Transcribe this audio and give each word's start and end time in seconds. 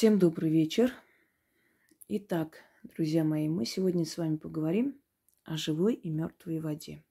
Всем 0.00 0.18
добрый 0.18 0.50
вечер. 0.50 0.94
Итак, 2.08 2.64
друзья 2.84 3.22
мои, 3.22 3.50
мы 3.50 3.66
сегодня 3.66 4.06
с 4.06 4.16
вами 4.16 4.36
поговорим 4.36 4.98
о 5.44 5.58
живой 5.58 5.92
и 5.92 6.08
мертвой 6.08 6.58
воде. 6.58 7.04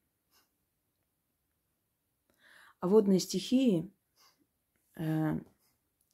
О 2.80 2.88
водной 2.88 3.20
стихии 3.20 3.94
э, 4.96 5.40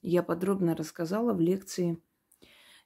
я 0.02 0.22
подробно 0.22 0.76
рассказала 0.76 1.32
в 1.32 1.40
лекции 1.40 1.98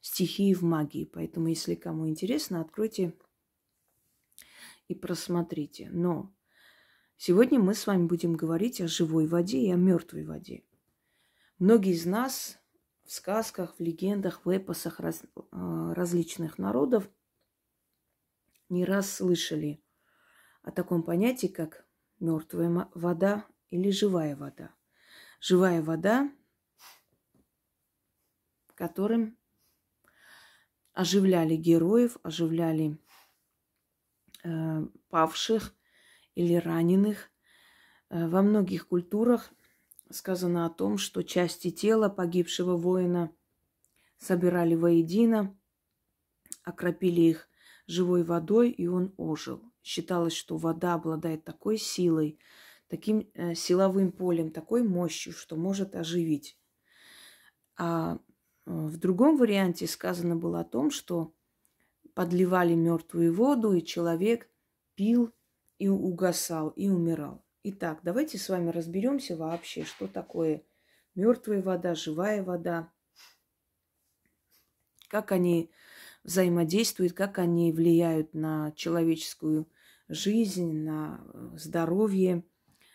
«Стихии 0.00 0.54
в 0.54 0.62
магии». 0.62 1.04
Поэтому, 1.04 1.48
если 1.48 1.74
кому 1.74 2.08
интересно, 2.08 2.60
откройте 2.60 3.12
и 4.86 4.94
просмотрите. 4.94 5.90
Но 5.90 6.32
сегодня 7.16 7.58
мы 7.58 7.74
с 7.74 7.88
вами 7.88 8.06
будем 8.06 8.34
говорить 8.34 8.80
о 8.80 8.86
живой 8.86 9.26
воде 9.26 9.58
и 9.58 9.72
о 9.72 9.76
мертвой 9.76 10.24
воде. 10.24 10.62
Многие 11.58 11.94
из 11.94 12.06
нас 12.06 12.59
в 13.10 13.12
сказках, 13.12 13.74
в 13.76 13.82
легендах, 13.82 14.46
в 14.46 14.50
эпосах 14.56 15.00
раз, 15.00 15.24
э, 15.24 15.92
различных 15.96 16.58
народов 16.58 17.10
не 18.68 18.84
раз 18.84 19.12
слышали 19.12 19.82
о 20.62 20.70
таком 20.70 21.02
понятии, 21.02 21.48
как 21.48 21.84
мертвая 22.20 22.88
вода 22.94 23.44
или 23.70 23.90
живая 23.90 24.36
вода. 24.36 24.72
Живая 25.40 25.82
вода, 25.82 26.30
которым 28.76 29.36
оживляли 30.92 31.56
героев, 31.56 32.16
оживляли 32.22 32.96
э, 34.44 34.86
павших 35.08 35.74
или 36.36 36.54
раненых. 36.54 37.28
Э, 38.08 38.28
во 38.28 38.42
многих 38.42 38.86
культурах 38.86 39.50
сказано 40.10 40.66
о 40.66 40.70
том, 40.70 40.98
что 40.98 41.22
части 41.22 41.70
тела 41.70 42.08
погибшего 42.08 42.76
воина 42.76 43.32
собирали 44.18 44.74
воедино, 44.74 45.58
окропили 46.64 47.22
их 47.22 47.48
живой 47.86 48.22
водой, 48.22 48.70
и 48.70 48.86
он 48.86 49.14
ожил. 49.16 49.62
Считалось, 49.82 50.34
что 50.34 50.56
вода 50.56 50.94
обладает 50.94 51.44
такой 51.44 51.78
силой, 51.78 52.38
таким 52.88 53.30
э, 53.34 53.54
силовым 53.54 54.12
полем, 54.12 54.50
такой 54.50 54.82
мощью, 54.82 55.32
что 55.32 55.56
может 55.56 55.94
оживить. 55.94 56.58
А 57.76 58.16
э, 58.16 58.18
в 58.66 58.98
другом 58.98 59.36
варианте 59.36 59.86
сказано 59.86 60.36
было 60.36 60.60
о 60.60 60.64
том, 60.64 60.90
что 60.90 61.34
подливали 62.14 62.74
мертвую 62.74 63.34
воду, 63.34 63.72
и 63.72 63.84
человек 63.84 64.50
пил 64.94 65.32
и 65.78 65.88
угасал, 65.88 66.68
и 66.70 66.88
умирал. 66.88 67.42
Итак, 67.62 68.00
давайте 68.02 68.38
с 68.38 68.48
вами 68.48 68.70
разберемся 68.70 69.36
вообще, 69.36 69.84
что 69.84 70.06
такое 70.06 70.62
мертвая 71.14 71.60
вода, 71.60 71.94
живая 71.94 72.42
вода, 72.42 72.90
как 75.08 75.30
они 75.30 75.70
взаимодействуют, 76.24 77.12
как 77.12 77.38
они 77.38 77.70
влияют 77.70 78.32
на 78.32 78.72
человеческую 78.72 79.68
жизнь, 80.08 80.72
на 80.72 81.20
э, 81.22 81.50
здоровье, 81.58 82.44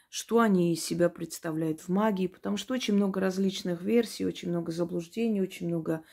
что 0.10 0.40
они 0.40 0.74
из 0.74 0.84
себя 0.84 1.10
представляют 1.10 1.82
в 1.82 1.90
магии, 1.90 2.26
потому 2.26 2.58
что 2.58 2.74
очень 2.74 2.96
много 2.96 3.20
различных 3.20 3.84
версий, 3.84 4.26
очень 4.26 4.50
много 4.50 4.72
заблуждений, 4.72 5.42
очень 5.42 5.68
много 5.68 6.04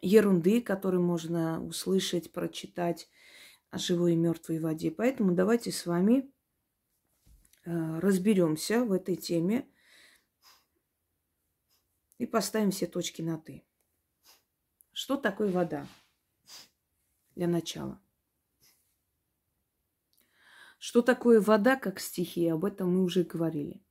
ерунды, 0.00 0.60
которые 0.60 1.00
можно 1.00 1.64
услышать, 1.64 2.32
прочитать 2.32 3.08
о 3.70 3.78
живой 3.78 4.14
и 4.14 4.16
мертвой 4.16 4.58
воде. 4.58 4.90
Поэтому 4.90 5.36
давайте 5.36 5.70
с 5.70 5.86
вами 5.86 6.32
разберемся 7.66 8.84
в 8.84 8.92
этой 8.92 9.16
теме 9.16 9.68
и 12.18 12.26
поставим 12.26 12.70
все 12.70 12.86
точки 12.86 13.22
на 13.22 13.38
«ты». 13.38 13.64
Что 14.92 15.16
такое 15.16 15.50
вода? 15.50 15.86
Для 17.34 17.48
начала. 17.48 18.00
Что 20.78 21.02
такое 21.02 21.40
вода 21.40 21.76
как 21.76 22.00
стихия? 22.00 22.54
Об 22.54 22.64
этом 22.64 22.94
мы 22.94 23.02
уже 23.02 23.24
говорили. 23.24 23.82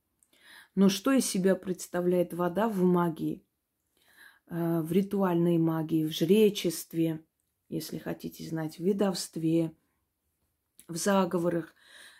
Но 0.74 0.88
что 0.88 1.12
из 1.12 1.26
себя 1.26 1.54
представляет 1.54 2.32
вода 2.32 2.68
в 2.68 2.82
магии, 2.82 3.46
э, 4.46 4.80
в 4.80 4.90
ритуальной 4.90 5.58
магии, 5.58 6.06
в 6.06 6.10
жречестве, 6.10 7.24
если 7.68 7.98
хотите 7.98 8.48
знать, 8.48 8.78
в 8.78 8.82
ведовстве, 8.82 9.76
в 10.88 10.96
заговорах– 10.96 11.74
Э, 11.75 11.75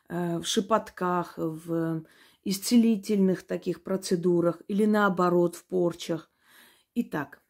в 0.09 0.45
шепотках, 0.45 1.35
в 1.37 2.05
исцелительных 2.45 3.45
таких 3.45 3.83
процедурах 3.83 4.63
или 4.69 4.85
наоборот 4.85 5.57
в 5.57 5.65
порчах. 5.65 6.31
Итак, 6.95 7.43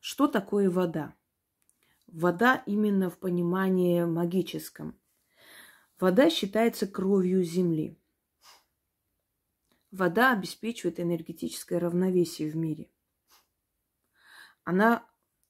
что 0.00 0.26
такое 0.26 0.70
вода? 0.70 1.14
Вода 2.06 2.62
именно 2.64 3.10
в 3.10 3.18
понимании 3.18 4.04
магическом. 4.04 4.98
Вода 6.00 6.30
считается 6.30 6.86
кровью 6.86 7.42
Земли. 7.42 7.98
Вода 9.90 10.32
обеспечивает 10.32 10.98
энергетическое 10.98 11.78
равновесие 11.78 12.50
в 12.50 12.56
мире. 12.56 12.90
Она 14.64 15.06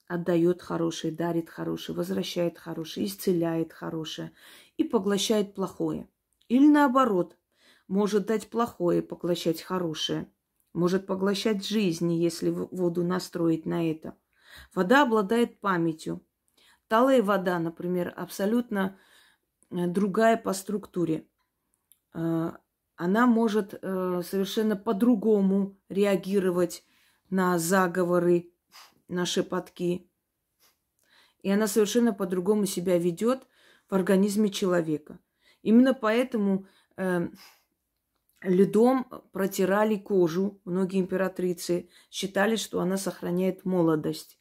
отдает 0.07 0.61
хорошее, 0.61 1.13
дарит 1.13 1.49
хорошее, 1.49 1.95
возвращает 1.95 2.57
хорошее, 2.57 3.05
исцеляет 3.05 3.71
хорошее 3.71 4.33
и 4.75 4.83
поглощает 4.83 5.53
плохое– 5.53 6.09
или 6.49 6.67
наоборот, 6.67 7.37
может 7.87 8.25
дать 8.25 8.49
плохое, 8.49 9.01
поглощать 9.01 9.61
хорошее. 9.61 10.31
Может 10.73 11.07
поглощать 11.07 11.65
жизни, 11.65 12.13
если 12.13 12.49
воду 12.49 13.03
настроить 13.03 13.65
на 13.65 13.89
это. 13.89 14.15
Вода 14.73 15.03
обладает 15.03 15.59
памятью. 15.59 16.23
Талая 16.87 17.23
вода, 17.23 17.57
например, 17.59 18.13
абсолютно 18.15 18.97
э, 19.71 19.87
другая 19.87 20.37
по 20.37 20.53
структуре. 20.53 21.27
Э, 22.13 22.51
она 22.95 23.27
может 23.27 23.73
э, 23.73 24.21
совершенно 24.23 24.75
по-другому 24.75 25.79
реагировать 25.87 26.83
на 27.29 27.57
заговоры, 27.57 28.51
на 29.07 29.25
шепотки. 29.25 30.11
И 31.41 31.49
она 31.49 31.67
совершенно 31.67 32.13
по-другому 32.13 32.65
себя 32.65 32.97
ведет 32.97 33.47
в 33.89 33.95
организме 33.95 34.49
человека. 34.49 35.19
Именно 35.61 35.93
поэтому 35.93 36.65
э, 36.97 37.27
льдом 38.41 39.05
протирали 39.31 39.97
кожу. 39.97 40.61
Многие 40.65 40.99
императрицы 40.99 41.89
считали, 42.09 42.55
что 42.55 42.79
она 42.79 42.97
сохраняет 42.97 43.65
молодость. 43.65 44.39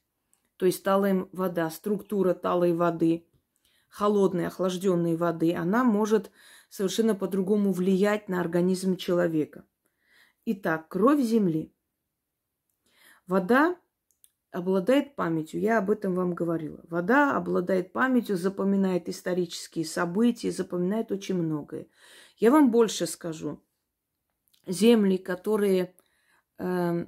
То 0.56 0.66
есть 0.66 0.82
талая 0.82 1.26
вода, 1.32 1.70
структура 1.70 2.34
талой 2.34 2.72
воды, 2.72 3.26
холодной, 3.88 4.46
охлажденной 4.46 5.16
воды, 5.16 5.54
она 5.54 5.84
может 5.84 6.30
совершенно 6.68 7.14
по-другому 7.14 7.72
влиять 7.72 8.28
на 8.28 8.40
организм 8.40 8.96
человека. 8.96 9.64
Итак, 10.44 10.88
кровь 10.88 11.20
Земли. 11.20 11.72
Вода 13.26 13.76
обладает 14.50 15.14
памятью. 15.14 15.60
Я 15.60 15.78
об 15.78 15.90
этом 15.90 16.14
вам 16.14 16.34
говорила. 16.34 16.80
Вода 16.88 17.36
обладает 17.36 17.92
памятью, 17.92 18.36
запоминает 18.36 19.08
исторические 19.08 19.84
события, 19.84 20.50
запоминает 20.50 21.12
очень 21.12 21.36
многое. 21.36 21.86
Я 22.36 22.50
вам 22.50 22.70
больше 22.70 23.06
скажу. 23.06 23.62
Земли, 24.66 25.18
которые 25.18 25.94
э, 26.58 27.06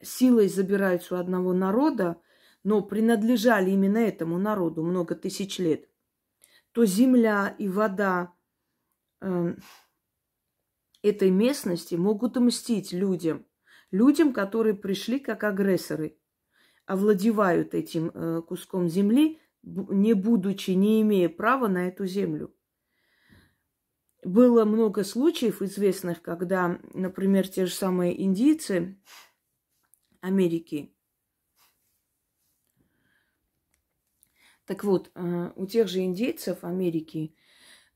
силой 0.00 0.48
забираются 0.48 1.14
у 1.14 1.18
одного 1.18 1.52
народа, 1.52 2.20
но 2.64 2.80
принадлежали 2.80 3.70
именно 3.70 3.98
этому 3.98 4.38
народу 4.38 4.82
много 4.82 5.14
тысяч 5.14 5.58
лет, 5.58 5.88
то 6.72 6.84
земля 6.84 7.54
и 7.58 7.68
вода 7.68 8.32
э, 9.20 9.54
этой 11.02 11.30
местности 11.30 11.96
могут 11.96 12.36
мстить 12.36 12.92
людям, 12.92 13.46
людям, 13.90 14.32
которые 14.32 14.74
пришли 14.74 15.18
как 15.18 15.42
агрессоры– 15.42 16.16
овладевают 16.86 17.74
этим 17.74 18.10
э, 18.12 18.42
куском 18.42 18.88
земли, 18.88 19.40
не 19.62 20.14
будучи, 20.14 20.72
не 20.72 21.02
имея 21.02 21.28
права 21.28 21.68
на 21.68 21.88
эту 21.88 22.06
землю. 22.06 22.54
Было 24.24 24.64
много 24.64 25.02
случаев 25.02 25.62
известных, 25.62 26.22
когда, 26.22 26.80
например, 26.94 27.48
те 27.48 27.66
же 27.66 27.72
самые 27.72 28.22
индийцы 28.22 28.96
Америки. 30.20 30.94
Так 34.64 34.84
вот, 34.84 35.10
э, 35.14 35.52
у 35.56 35.66
тех 35.66 35.88
же 35.88 36.00
индейцев 36.00 36.62
Америки, 36.62 37.34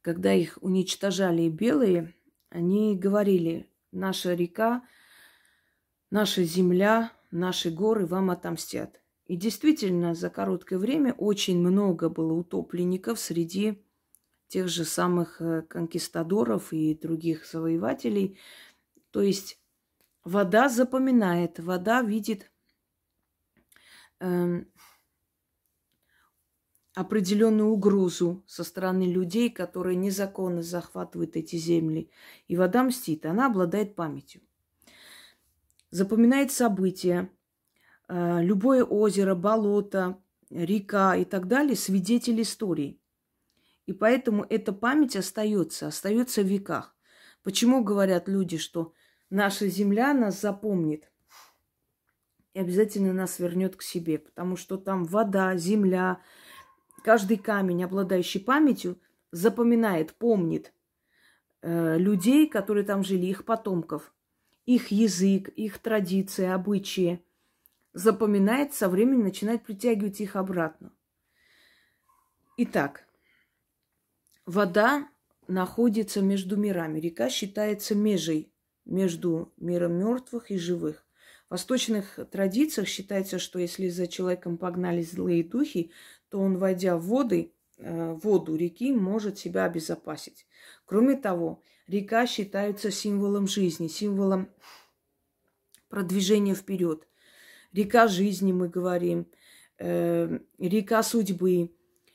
когда 0.02 0.32
их 0.32 0.58
уничтожали 0.60 1.48
белые, 1.48 2.14
они 2.50 2.96
говорили, 2.96 3.70
наша 3.92 4.34
река, 4.34 4.82
наша 6.10 6.42
земля, 6.42 7.12
наши 7.36 7.70
горы 7.70 8.06
вам 8.06 8.30
отомстят. 8.30 9.00
И 9.26 9.36
действительно, 9.36 10.14
за 10.14 10.30
короткое 10.30 10.78
время 10.78 11.12
очень 11.14 11.58
много 11.58 12.08
было 12.08 12.32
утопленников 12.32 13.18
среди 13.18 13.82
тех 14.48 14.68
же 14.68 14.84
самых 14.84 15.40
э, 15.40 15.62
конкистадоров 15.62 16.72
и 16.72 16.94
других 16.94 17.44
завоевателей. 17.44 18.38
То 19.10 19.22
есть 19.22 19.60
вода 20.22 20.68
запоминает, 20.68 21.58
вода 21.58 22.02
видит 22.02 22.50
э, 24.20 24.64
определенную 26.94 27.70
угрозу 27.70 28.44
со 28.46 28.62
стороны 28.62 29.02
людей, 29.02 29.50
которые 29.50 29.96
незаконно 29.96 30.62
захватывают 30.62 31.36
эти 31.36 31.56
земли. 31.56 32.10
И 32.46 32.56
вода 32.56 32.84
мстит, 32.84 33.26
она 33.26 33.46
обладает 33.46 33.96
памятью. 33.96 34.42
Запоминает 35.90 36.52
события, 36.52 37.30
э, 38.08 38.42
любое 38.42 38.84
озеро, 38.84 39.34
болото, 39.34 40.20
река 40.50 41.16
и 41.16 41.24
так 41.24 41.48
далее, 41.48 41.76
свидетель 41.76 42.40
истории. 42.42 43.00
И 43.86 43.92
поэтому 43.92 44.44
эта 44.48 44.72
память 44.72 45.16
остается, 45.16 45.88
остается 45.88 46.42
в 46.42 46.46
веках. 46.46 46.94
Почему 47.42 47.84
говорят 47.84 48.28
люди, 48.28 48.58
что 48.58 48.92
наша 49.30 49.68
земля 49.68 50.12
нас 50.12 50.40
запомнит 50.40 51.10
и 52.54 52.58
обязательно 52.58 53.12
нас 53.12 53.38
вернет 53.38 53.76
к 53.76 53.82
себе? 53.82 54.18
Потому 54.18 54.56
что 54.56 54.76
там 54.76 55.04
вода, 55.04 55.56
земля, 55.56 56.20
каждый 57.04 57.36
камень, 57.36 57.84
обладающий 57.84 58.40
памятью, 58.40 59.00
запоминает, 59.30 60.14
помнит 60.14 60.72
э, 61.62 61.98
людей, 61.98 62.48
которые 62.48 62.84
там 62.84 63.04
жили, 63.04 63.26
их 63.26 63.44
потомков, 63.44 64.12
их 64.66 64.90
язык, 64.90 65.48
их 65.50 65.78
традиции, 65.78 66.44
обычаи. 66.44 67.22
Запоминает, 67.92 68.74
со 68.74 68.88
временем 68.90 69.22
начинает 69.22 69.64
притягивать 69.64 70.20
их 70.20 70.36
обратно. 70.36 70.92
Итак, 72.58 73.06
вода 74.44 75.08
находится 75.48 76.20
между 76.20 76.56
мирами. 76.56 77.00
Река 77.00 77.30
считается 77.30 77.94
межей 77.94 78.52
между 78.84 79.52
миром 79.56 79.94
мертвых 79.94 80.50
и 80.50 80.58
живых. 80.58 81.04
В 81.48 81.52
восточных 81.52 82.18
традициях 82.30 82.88
считается, 82.88 83.38
что 83.38 83.58
если 83.58 83.88
за 83.88 84.08
человеком 84.08 84.58
погнали 84.58 85.02
злые 85.02 85.44
духи, 85.44 85.92
то 86.28 86.40
он, 86.40 86.58
войдя 86.58 86.96
в 86.96 87.06
воды, 87.06 87.52
воду 87.78 88.56
реки, 88.56 88.92
может 88.92 89.38
себя 89.38 89.64
обезопасить. 89.64 90.46
Кроме 90.84 91.16
того, 91.16 91.62
река 91.86 92.26
считается 92.26 92.90
символом 92.90 93.46
жизни, 93.46 93.88
символом 93.88 94.48
продвижения 95.88 96.54
вперед. 96.54 97.06
Река 97.72 98.08
жизни, 98.08 98.52
мы 98.52 98.68
говорим, 98.68 99.26
э, 99.78 100.38
река 100.58 101.02
судьбы. 101.02 101.70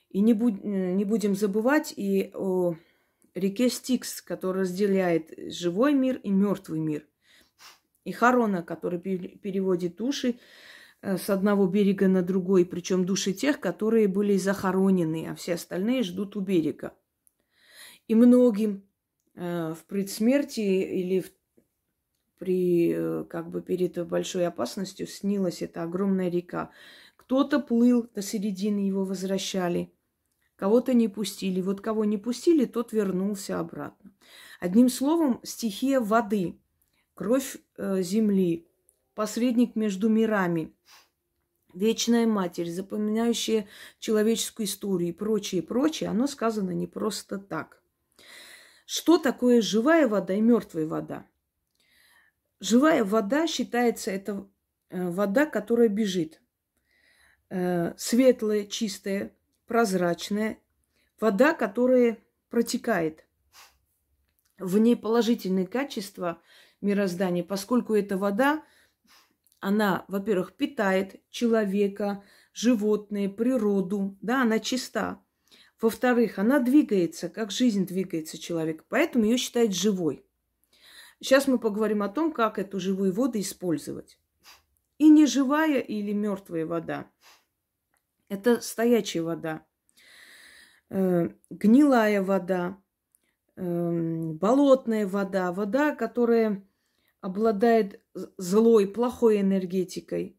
И 0.09 0.19
не, 0.19 0.33
будь, 0.33 0.63
не 0.63 1.05
будем 1.05 1.35
забывать 1.35 1.93
и 1.95 2.31
о 2.33 2.75
реке 3.33 3.69
Стикс, 3.69 4.21
которая 4.21 4.63
разделяет 4.63 5.31
живой 5.53 5.93
мир 5.93 6.17
и 6.17 6.29
мертвый 6.29 6.79
мир. 6.79 7.07
И 8.03 8.11
Харона, 8.11 8.61
который 8.63 8.99
переводит 8.99 9.95
души 9.95 10.35
Э, 10.35 10.37
с 11.01 11.30
одного 11.30 11.68
берега 11.68 12.07
на 12.07 12.21
другой, 12.21 12.65
причем 12.65 13.06
души 13.06 13.33
тех, 13.33 13.59
которые 13.59 14.07
были 14.07 14.38
захоронены, 14.38 15.27
а 15.30 15.36
все 15.36 15.56
остальные 15.56 16.03
ждут 16.03 16.36
у 16.36 16.42
берега. 16.42 16.94
И 18.07 18.15
многим 18.15 18.83
э, 19.36 19.74
в 19.74 19.86
предсмертии 19.86 21.01
или 21.01 21.21
в, 21.21 21.31
при, 22.38 22.94
э, 22.95 23.24
как 23.30 23.50
бы 23.50 23.62
перед 23.62 24.07
большой 24.07 24.45
опасностью 24.45 25.07
снилась 25.07 25.62
эта 25.62 25.83
огромная 25.83 26.30
река. 26.30 26.71
Кто-то 27.15 27.59
плыл 27.59 28.09
до 28.13 28.21
середины, 28.21 28.80
его 28.80 29.06
возвращали, 29.06 29.94
кого-то 30.56 30.94
не 30.94 31.07
пустили. 31.07 31.62
Вот 31.62 31.81
кого 31.81 32.06
не 32.06 32.18
пустили, 32.18 32.65
тот 32.65 32.94
вернулся 32.94 33.59
обратно. 33.59 34.12
Одним 34.59 34.89
словом, 34.89 35.39
стихия 35.44 36.00
воды, 36.00 36.59
кровь 37.15 37.57
э, 37.77 38.03
земли, 38.03 38.68
посредник 39.13 39.75
между 39.75 40.09
мирами, 40.09 40.73
вечная 41.73 42.27
матерь, 42.27 42.69
запоминающая 42.69 43.67
человеческую 43.99 44.65
историю 44.65 45.09
и 45.09 45.13
прочее, 45.13 45.61
прочее, 45.61 46.09
оно 46.09 46.27
сказано 46.27 46.71
не 46.71 46.87
просто 46.87 47.37
так. 47.37 47.81
Что 48.85 49.17
такое 49.17 49.61
живая 49.61 50.07
вода 50.07 50.33
и 50.33 50.41
мертвая 50.41 50.85
вода? 50.85 51.25
Живая 52.59 53.03
вода 53.03 53.47
считается 53.47 54.11
это 54.11 54.47
э, 54.89 55.09
вода, 55.09 55.45
которая 55.45 55.87
бежит. 55.87 56.41
Э, 57.49 57.93
светлая, 57.97 58.65
чистая, 58.65 59.33
прозрачная. 59.65 60.57
Вода, 61.19 61.53
которая 61.53 62.17
протекает. 62.49 63.25
В 64.59 64.77
ней 64.77 64.95
положительные 64.95 65.65
качества 65.65 66.41
мироздания, 66.81 67.43
поскольку 67.43 67.95
эта 67.95 68.17
вода 68.17 68.63
она, 69.61 70.05
во-первых, 70.07 70.53
питает 70.53 71.21
человека, 71.29 72.23
животные, 72.51 73.29
природу, 73.29 74.17
да, 74.21 74.41
она 74.41 74.59
чиста. 74.59 75.23
Во-вторых, 75.79 76.37
она 76.37 76.59
двигается, 76.59 77.29
как 77.29 77.51
жизнь 77.51 77.85
двигается 77.85 78.37
человек, 78.37 78.83
поэтому 78.89 79.25
ее 79.25 79.37
считают 79.37 79.73
живой. 79.73 80.25
Сейчас 81.19 81.47
мы 81.47 81.59
поговорим 81.59 82.01
о 82.03 82.09
том, 82.09 82.33
как 82.33 82.59
эту 82.59 82.79
живую 82.79 83.13
воду 83.13 83.39
использовать. 83.39 84.19
И 84.97 85.09
не 85.09 85.25
живая 85.27 85.79
или 85.79 86.11
мертвая 86.11 86.65
вода. 86.65 87.09
Это 88.29 88.61
стоячая 88.61 89.21
вода, 89.21 89.65
э, 90.89 91.29
гнилая 91.49 92.23
вода, 92.23 92.81
э, 93.55 94.31
болотная 94.33 95.05
вода, 95.05 95.51
вода, 95.51 95.95
которая 95.95 96.63
обладает 97.21 98.01
злой, 98.38 98.88
плохой 98.88 99.41
энергетикой, 99.41 100.38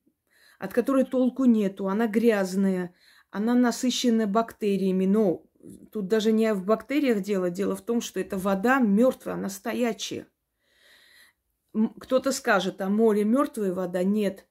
от 0.58 0.72
которой 0.72 1.04
толку 1.04 1.44
нету, 1.44 1.88
она 1.88 2.06
грязная, 2.06 2.94
она 3.30 3.54
насыщена 3.54 4.26
бактериями, 4.26 5.06
но 5.06 5.44
тут 5.90 6.08
даже 6.08 6.32
не 6.32 6.52
в 6.52 6.64
бактериях 6.64 7.22
дело, 7.22 7.50
дело 7.50 7.76
в 7.76 7.82
том, 7.82 8.00
что 8.00 8.20
эта 8.20 8.36
вода 8.36 8.80
мертвая, 8.80 9.36
она 9.36 9.48
стоячая. 9.48 10.26
Кто-то 12.00 12.32
скажет, 12.32 12.80
а 12.80 12.90
море 12.90 13.24
мертвая 13.24 13.72
вода? 13.72 14.02
Нет. 14.02 14.46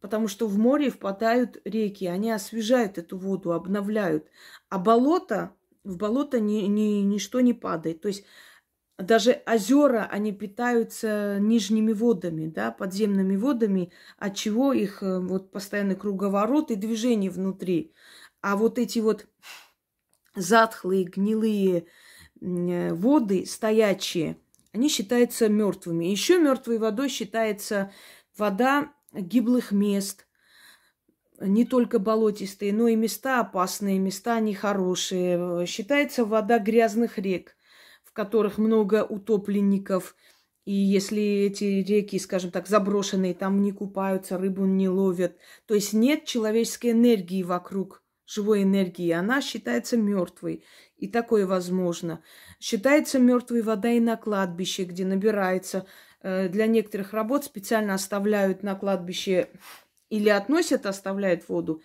Потому 0.00 0.28
что 0.28 0.46
в 0.46 0.58
море 0.58 0.90
впадают 0.90 1.60
реки, 1.64 2.06
они 2.06 2.30
освежают 2.30 2.98
эту 2.98 3.16
воду, 3.16 3.52
обновляют. 3.52 4.26
А 4.68 4.78
болото, 4.78 5.54
в 5.84 5.96
болото 5.96 6.40
ни, 6.40 6.62
ни, 6.66 7.02
ничто 7.02 7.40
не 7.40 7.54
падает. 7.54 8.00
То 8.00 8.08
есть 8.08 8.24
даже 9.02 9.42
озера, 9.46 10.08
они 10.10 10.32
питаются 10.32 11.38
нижними 11.40 11.92
водами, 11.92 12.46
да, 12.46 12.70
подземными 12.70 13.36
водами, 13.36 13.92
от 14.18 14.36
чего 14.36 14.72
их 14.72 15.02
э, 15.02 15.18
вот 15.18 15.50
постоянный 15.50 15.96
круговорот 15.96 16.70
и 16.70 16.76
движение 16.76 17.30
внутри. 17.30 17.92
А 18.40 18.56
вот 18.56 18.78
эти 18.78 18.98
вот 18.98 19.26
затхлые, 20.34 21.04
гнилые 21.04 21.86
э, 22.40 22.94
воды, 22.94 23.46
стоячие, 23.46 24.38
они 24.72 24.88
считаются 24.88 25.48
мертвыми. 25.48 26.06
Еще 26.06 26.38
мертвой 26.38 26.78
водой 26.78 27.08
считается 27.08 27.92
вода 28.36 28.92
гиблых 29.12 29.72
мест, 29.72 30.26
не 31.40 31.64
только 31.64 31.98
болотистые, 31.98 32.72
но 32.72 32.88
и 32.88 32.96
места 32.96 33.40
опасные, 33.40 33.98
места 33.98 34.40
нехорошие. 34.40 35.66
Считается 35.66 36.24
вода 36.24 36.58
грязных 36.58 37.18
рек– 37.18 37.56
в 38.10 38.12
которых 38.12 38.58
много 38.58 39.04
утопленников. 39.04 40.16
И 40.64 40.72
если 40.72 41.22
эти 41.22 41.64
реки, 41.64 42.18
скажем 42.18 42.50
так, 42.50 42.68
заброшенные, 42.68 43.34
там 43.34 43.62
не 43.62 43.72
купаются, 43.72 44.36
рыбу 44.36 44.66
не 44.66 44.88
ловят, 44.88 45.36
то 45.66 45.74
есть 45.74 45.92
нет 45.92 46.24
человеческой 46.26 46.90
энергии 46.90 47.42
вокруг, 47.42 48.02
живой 48.26 48.62
энергии, 48.64 49.10
она 49.10 49.40
считается 49.40 49.96
мертвой. 49.96 50.64
И 50.96 51.08
такое 51.08 51.46
возможно. 51.46 52.22
Считается 52.60 53.18
мертвой 53.18 53.62
вода 53.62 53.90
и 53.90 54.00
на 54.00 54.16
кладбище, 54.16 54.84
где 54.84 55.04
набирается. 55.04 55.86
Э, 56.20 56.48
для 56.48 56.66
некоторых 56.66 57.12
работ 57.12 57.44
специально 57.44 57.94
оставляют 57.94 58.62
на 58.62 58.74
кладбище 58.74 59.48
или 60.10 60.28
относят, 60.28 60.84
оставляют 60.84 61.48
воду, 61.48 61.82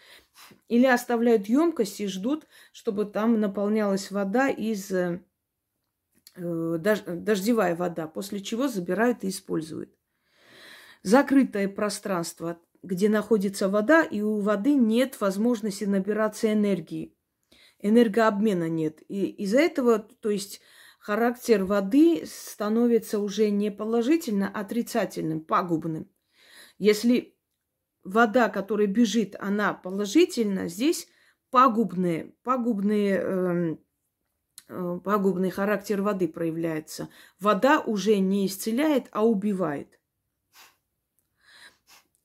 или 0.67 0.86
оставляют 0.86 1.48
емкость 1.48 2.01
и 2.01 2.08
ждут, 2.08 2.46
чтобы 2.74 3.05
там 3.05 3.39
наполнялась 3.39 4.12
вода 4.12 4.50
из 4.50 4.91
э, 4.91 5.22
дождевая 6.35 7.75
вода, 7.75 8.07
после 8.07 8.41
чего 8.41 8.67
забирают 8.67 9.23
и 9.23 9.29
используют. 9.29 9.93
Закрытое 11.03 11.67
пространство, 11.67 12.59
где 12.83 13.09
находится 13.09 13.69
вода, 13.69 14.03
и 14.03 14.21
у 14.21 14.39
воды 14.39 14.73
нет 14.73 15.19
возможности 15.21 15.85
набираться 15.85 16.51
энергии. 16.51 17.15
Энергообмена 17.79 18.69
нет. 18.69 19.01
И 19.07 19.25
из-за 19.25 19.59
этого, 19.59 19.99
то 19.99 20.29
есть 20.29 20.61
характер 20.99 21.63
воды 21.63 22.23
становится 22.25 23.19
уже 23.19 23.49
не 23.49 23.71
положительно, 23.71 24.51
а 24.53 24.61
отрицательным, 24.61 25.41
пагубным. 25.41 26.09
Если 26.77 27.37
вода, 28.03 28.49
которая 28.49 28.87
бежит, 28.87 29.35
она 29.39 29.73
положительна, 29.73 30.67
здесь 30.67 31.07
пагубные, 31.51 32.33
пагубные 32.43 33.19
э, 33.21 33.75
Э, 33.75 33.84
пагубный 34.67 35.51
характер 35.51 36.01
воды 36.01 36.27
проявляется. 36.27 37.10
Вода 37.39 37.79
уже 37.81 38.17
не 38.17 38.48
исцеляет, 38.48 39.07
а 39.12 39.25
убивает. 39.25 40.00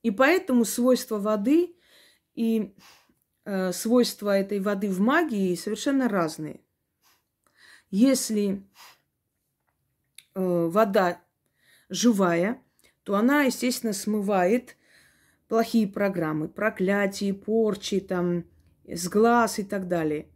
И 0.01 0.11
поэтому 0.11 0.65
свойства 0.65 1.19
воды 1.19 1.75
И 2.33 2.75
э, 3.45 3.71
свойства 3.71 4.37
этой 4.37 4.59
воды 4.59 4.89
в 4.89 4.99
магии 4.99 5.55
совершенно 5.55 6.07
разные. 6.07 6.61
Если 7.89 8.63
э, 10.33 10.67
вода 10.69 11.21
живая, 11.89 12.63
то 13.03 13.15
она, 13.15 13.43
естественно, 13.43 13.93
смывает 13.93 14.77
плохие 15.47 15.87
программы, 15.87 16.47
проклятия, 16.47 17.33
порчи, 17.33 17.99
там, 17.99 18.45
с 18.85 19.09
глаз 19.09 19.59
и 19.59 19.63
так 19.63 19.87
далее. 19.89 20.30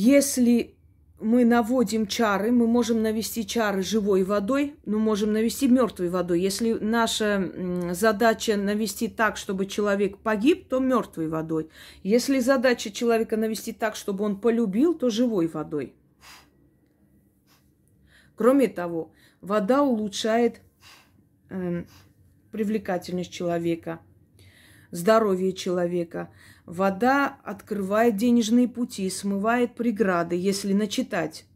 Если 0.00 0.76
мы 1.18 1.44
наводим 1.44 2.06
чары, 2.06 2.52
мы 2.52 2.68
можем 2.68 3.02
навести 3.02 3.44
чары 3.44 3.82
живой 3.82 4.22
водой, 4.22 4.76
но 4.86 5.00
можем 5.00 5.32
навести 5.32 5.66
мертвой 5.66 6.08
водой. 6.08 6.40
Если 6.40 6.74
наша 6.74 7.50
задача 7.94 8.56
навести 8.56 9.08
так, 9.08 9.36
чтобы 9.36 9.66
человек 9.66 10.18
погиб, 10.18 10.68
то 10.68 10.78
мертвой 10.78 11.26
водой. 11.26 11.68
Если 12.04 12.38
задача 12.38 12.92
человека 12.92 13.36
навести 13.36 13.72
так, 13.72 13.96
чтобы 13.96 14.22
он 14.22 14.40
полюбил, 14.40 14.94
то 14.94 15.10
живой 15.10 15.48
водой. 15.48 15.96
Кроме 18.36 18.68
того, 18.68 19.10
вода 19.40 19.82
улучшает 19.82 20.60
э, 21.50 21.82
привлекательность 22.52 23.32
человека, 23.32 23.98
здоровье 24.92 25.52
человека. 25.52 26.30
Вода 26.68 27.38
открывает 27.44 28.16
денежные 28.16 28.68
пути, 28.68 29.08
смывает 29.08 29.74
преграды, 29.74 30.36
если 30.36 30.74
начитать. 30.74 31.46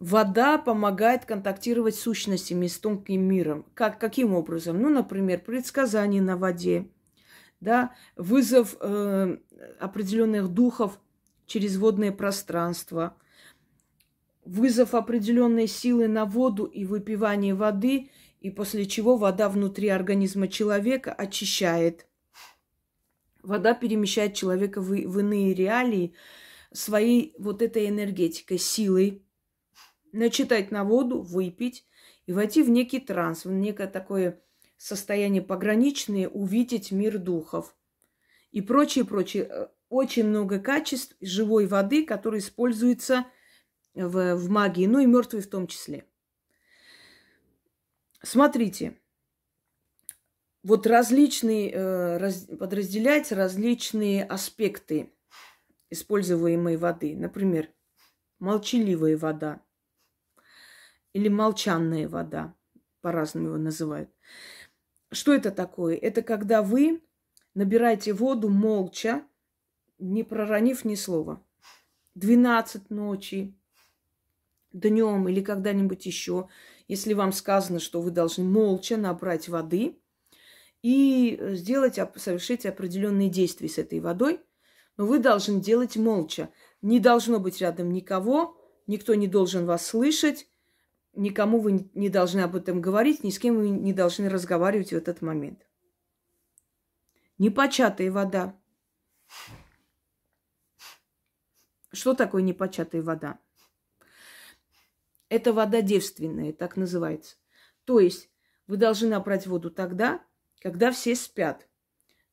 Вода 0.00 0.58
помогает 0.58 1.26
контактировать 1.26 1.94
с 1.94 2.00
сущностями, 2.00 2.66
с 2.66 2.76
тонким 2.80 3.22
миром. 3.22 3.64
Как, 3.74 4.00
каким 4.00 4.34
образом? 4.34 4.82
Ну, 4.82 4.88
например, 4.88 5.38
предсказание 5.38 6.20
на 6.20 6.36
воде, 6.36 6.88
да, 7.60 7.94
вызов 8.16 8.76
э, 8.80 9.36
определенных 9.78 10.48
духов 10.48 10.98
через 11.46 11.76
водное 11.76 12.10
пространство, 12.10 13.14
вызов 14.44 14.92
определенной 14.92 15.68
силы 15.68 16.08
на 16.08 16.24
воду 16.24 16.64
и 16.64 16.84
выпивание 16.84 17.54
воды, 17.54 18.10
и 18.40 18.50
после 18.50 18.86
чего 18.86 19.16
вода 19.16 19.48
внутри 19.48 19.86
организма 19.86 20.48
человека 20.48 21.12
очищает– 21.12 22.08
Вода 23.42 23.74
перемещает 23.74 24.34
человека 24.34 24.80
в, 24.80 24.90
в 24.90 25.18
иные 25.18 25.54
реалии 25.54 26.14
своей 26.72 27.34
вот 27.38 27.62
этой 27.62 27.88
энергетикой, 27.88 28.58
силой. 28.58 29.22
Начитать 30.12 30.70
на 30.70 30.84
воду, 30.84 31.22
выпить 31.22 31.86
и 32.26 32.32
войти 32.32 32.62
в 32.62 32.70
некий 32.70 33.00
транс, 33.00 33.44
в 33.44 33.50
некое 33.50 33.86
такое 33.86 34.42
состояние 34.76 35.42
пограничное, 35.42 36.28
увидеть 36.28 36.92
мир 36.92 37.18
духов. 37.18 37.74
И 38.50 38.60
прочее, 38.60 39.04
прочее. 39.04 39.48
Э, 39.48 39.68
очень 39.88 40.26
много 40.26 40.58
качеств 40.58 41.16
живой 41.20 41.66
воды, 41.66 42.04
которые 42.04 42.40
используются 42.40 43.26
в, 43.94 44.36
в 44.36 44.48
магии, 44.48 44.86
ну 44.86 45.00
и 45.00 45.06
мертвой 45.06 45.42
в 45.42 45.50
том 45.50 45.66
числе. 45.66 46.06
Смотрите, 48.22 48.98
вот 50.62 50.86
различные, 50.86 51.70
э, 51.70 52.16
раз, 52.18 52.46
подразделять 52.58 53.32
различные 53.32 54.24
аспекты 54.24 55.12
используемой 55.90 56.76
воды. 56.76 57.16
Например, 57.16 57.68
молчаливая 58.38 59.16
вода 59.16 59.60
или 61.12 61.28
молчанная 61.28 62.08
вода, 62.08 62.54
по-разному 63.00 63.48
его 63.48 63.58
называют. 63.58 64.10
Что 65.10 65.34
это 65.34 65.50
такое? 65.50 65.96
Это 65.96 66.22
когда 66.22 66.62
вы 66.62 67.02
набираете 67.54 68.12
воду 68.12 68.48
молча, 68.48 69.22
не 69.98 70.22
проронив 70.22 70.84
ни 70.84 70.94
слова. 70.94 71.44
12 72.14 72.90
ночи, 72.90 73.54
днем 74.72 75.28
или 75.28 75.42
когда-нибудь 75.42 76.06
еще, 76.06 76.48
если 76.88 77.14
вам 77.14 77.32
сказано, 77.32 77.78
что 77.78 78.00
вы 78.00 78.10
должны 78.10 78.44
молча 78.44 78.96
набрать 78.96 79.48
воды– 79.48 79.98
и 80.82 81.36
э, 81.38 81.54
сделать, 81.54 81.98
совершить 82.16 82.66
определенные 82.66 83.30
действия 83.30 83.68
с 83.68 83.78
этой 83.78 84.00
водой. 84.00 84.40
Но 84.96 85.06
вы 85.06 85.20
должны 85.20 85.60
делать 85.60 85.96
молча. 85.96 86.50
Не 86.82 87.00
должно 87.00 87.38
быть 87.38 87.60
рядом 87.60 87.92
никого, 87.92 88.56
никто 88.86 89.14
не 89.14 89.28
должен 89.28 89.64
вас 89.64 89.86
слышать, 89.86 90.48
никому 91.14 91.60
вы 91.60 91.88
не 91.94 92.08
должны 92.08 92.40
об 92.40 92.56
этом 92.56 92.80
говорить, 92.80 93.24
ни 93.24 93.30
с 93.30 93.38
кем 93.38 93.56
вы 93.56 93.70
не 93.70 93.92
должны 93.92 94.28
разговаривать 94.28 94.90
в 94.90 94.96
этот 94.96 95.22
момент. 95.22 95.66
Непочатая 97.38 98.10
вода. 98.10 98.58
Что 101.92 102.14
такое 102.14 102.42
непочатая 102.42 103.02
вода? 103.02 103.38
Это 105.28 105.52
вода 105.52 105.80
девственная, 105.80 106.52
так 106.52 106.76
называется. 106.76 107.36
То 107.84 108.00
есть 108.00 108.30
вы 108.66 108.76
должны 108.76 109.08
набрать 109.08 109.46
воду 109.46 109.70
тогда, 109.70 110.22
когда 110.62 110.92
все 110.92 111.16
спят, 111.16 111.68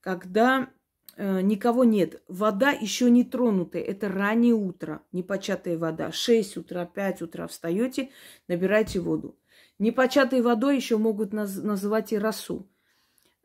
когда 0.01 0.69
э, 1.17 1.41
никого 1.41 1.83
нет, 1.83 2.21
вода 2.27 2.69
еще 2.69 3.09
не 3.09 3.23
тронутая, 3.23 3.81
это 3.81 4.07
раннее 4.07 4.53
утро, 4.53 5.01
непочатая 5.11 5.79
вода, 5.79 6.11
6 6.11 6.57
утра, 6.57 6.85
5 6.85 7.23
утра 7.23 7.47
встаете, 7.47 8.11
набирайте 8.47 8.99
воду. 8.99 9.39
Непочатой 9.79 10.41
водой 10.41 10.75
еще 10.75 10.97
могут 10.97 11.33
наз- 11.33 11.61
называть 11.61 12.13
и 12.13 12.19
росу, 12.19 12.69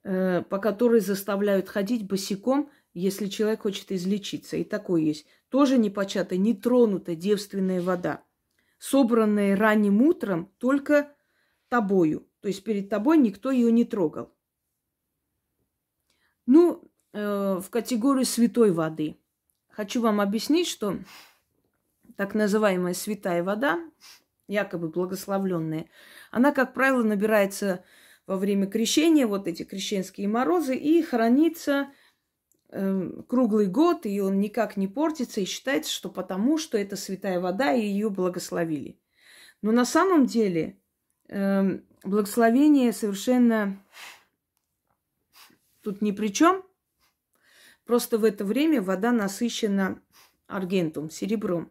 э, 0.02 0.42
по 0.42 0.58
которой 0.58 1.00
заставляют 1.00 1.70
ходить 1.70 2.06
босиком, 2.06 2.70
если 2.92 3.28
человек 3.28 3.62
хочет 3.62 3.90
излечиться. 3.90 4.58
И 4.58 4.64
такое 4.64 5.00
есть. 5.00 5.26
Тоже 5.48 5.78
непочатая, 5.78 6.38
нетронутая 6.38 7.16
девственная 7.16 7.80
вода, 7.80 8.22
собранная 8.78 9.56
ранним 9.56 10.02
утром 10.02 10.52
только 10.58 11.10
тобою. 11.70 12.28
То 12.42 12.48
есть 12.48 12.62
перед 12.62 12.90
тобой 12.90 13.16
никто 13.16 13.50
ее 13.50 13.72
не 13.72 13.86
трогал. 13.86 14.33
Ну, 16.46 16.82
э, 17.12 17.60
в 17.62 17.70
категорию 17.70 18.24
святой 18.24 18.70
воды. 18.72 19.16
Хочу 19.70 20.00
вам 20.00 20.20
объяснить, 20.20 20.68
что 20.68 20.98
так 22.16 22.34
называемая 22.34 22.94
святая 22.94 23.42
вода, 23.42 23.80
якобы 24.46 24.88
благословленная, 24.88 25.86
она, 26.30 26.52
как 26.52 26.74
правило, 26.74 27.02
набирается 27.02 27.84
во 28.26 28.36
время 28.36 28.66
крещения, 28.66 29.26
вот 29.26 29.48
эти 29.48 29.64
крещенские 29.64 30.28
морозы, 30.28 30.76
и 30.76 31.02
хранится 31.02 31.88
э, 32.70 33.10
круглый 33.28 33.66
год, 33.66 34.06
и 34.06 34.20
он 34.20 34.38
никак 34.38 34.76
не 34.76 34.88
портится, 34.88 35.40
и 35.40 35.44
считается, 35.44 35.92
что 35.92 36.08
потому, 36.08 36.58
что 36.58 36.78
это 36.78 36.96
святая 36.96 37.40
вода, 37.40 37.72
и 37.72 37.84
ее 37.84 38.10
благословили. 38.10 38.98
Но 39.62 39.72
на 39.72 39.84
самом 39.84 40.26
деле 40.26 40.78
э, 41.28 41.78
благословение 42.02 42.92
совершенно 42.92 43.82
тут 45.84 46.02
ни 46.02 46.10
при 46.10 46.28
чем. 46.28 46.64
Просто 47.84 48.18
в 48.18 48.24
это 48.24 48.44
время 48.44 48.82
вода 48.82 49.12
насыщена 49.12 50.00
аргентум, 50.46 51.10
серебром. 51.10 51.70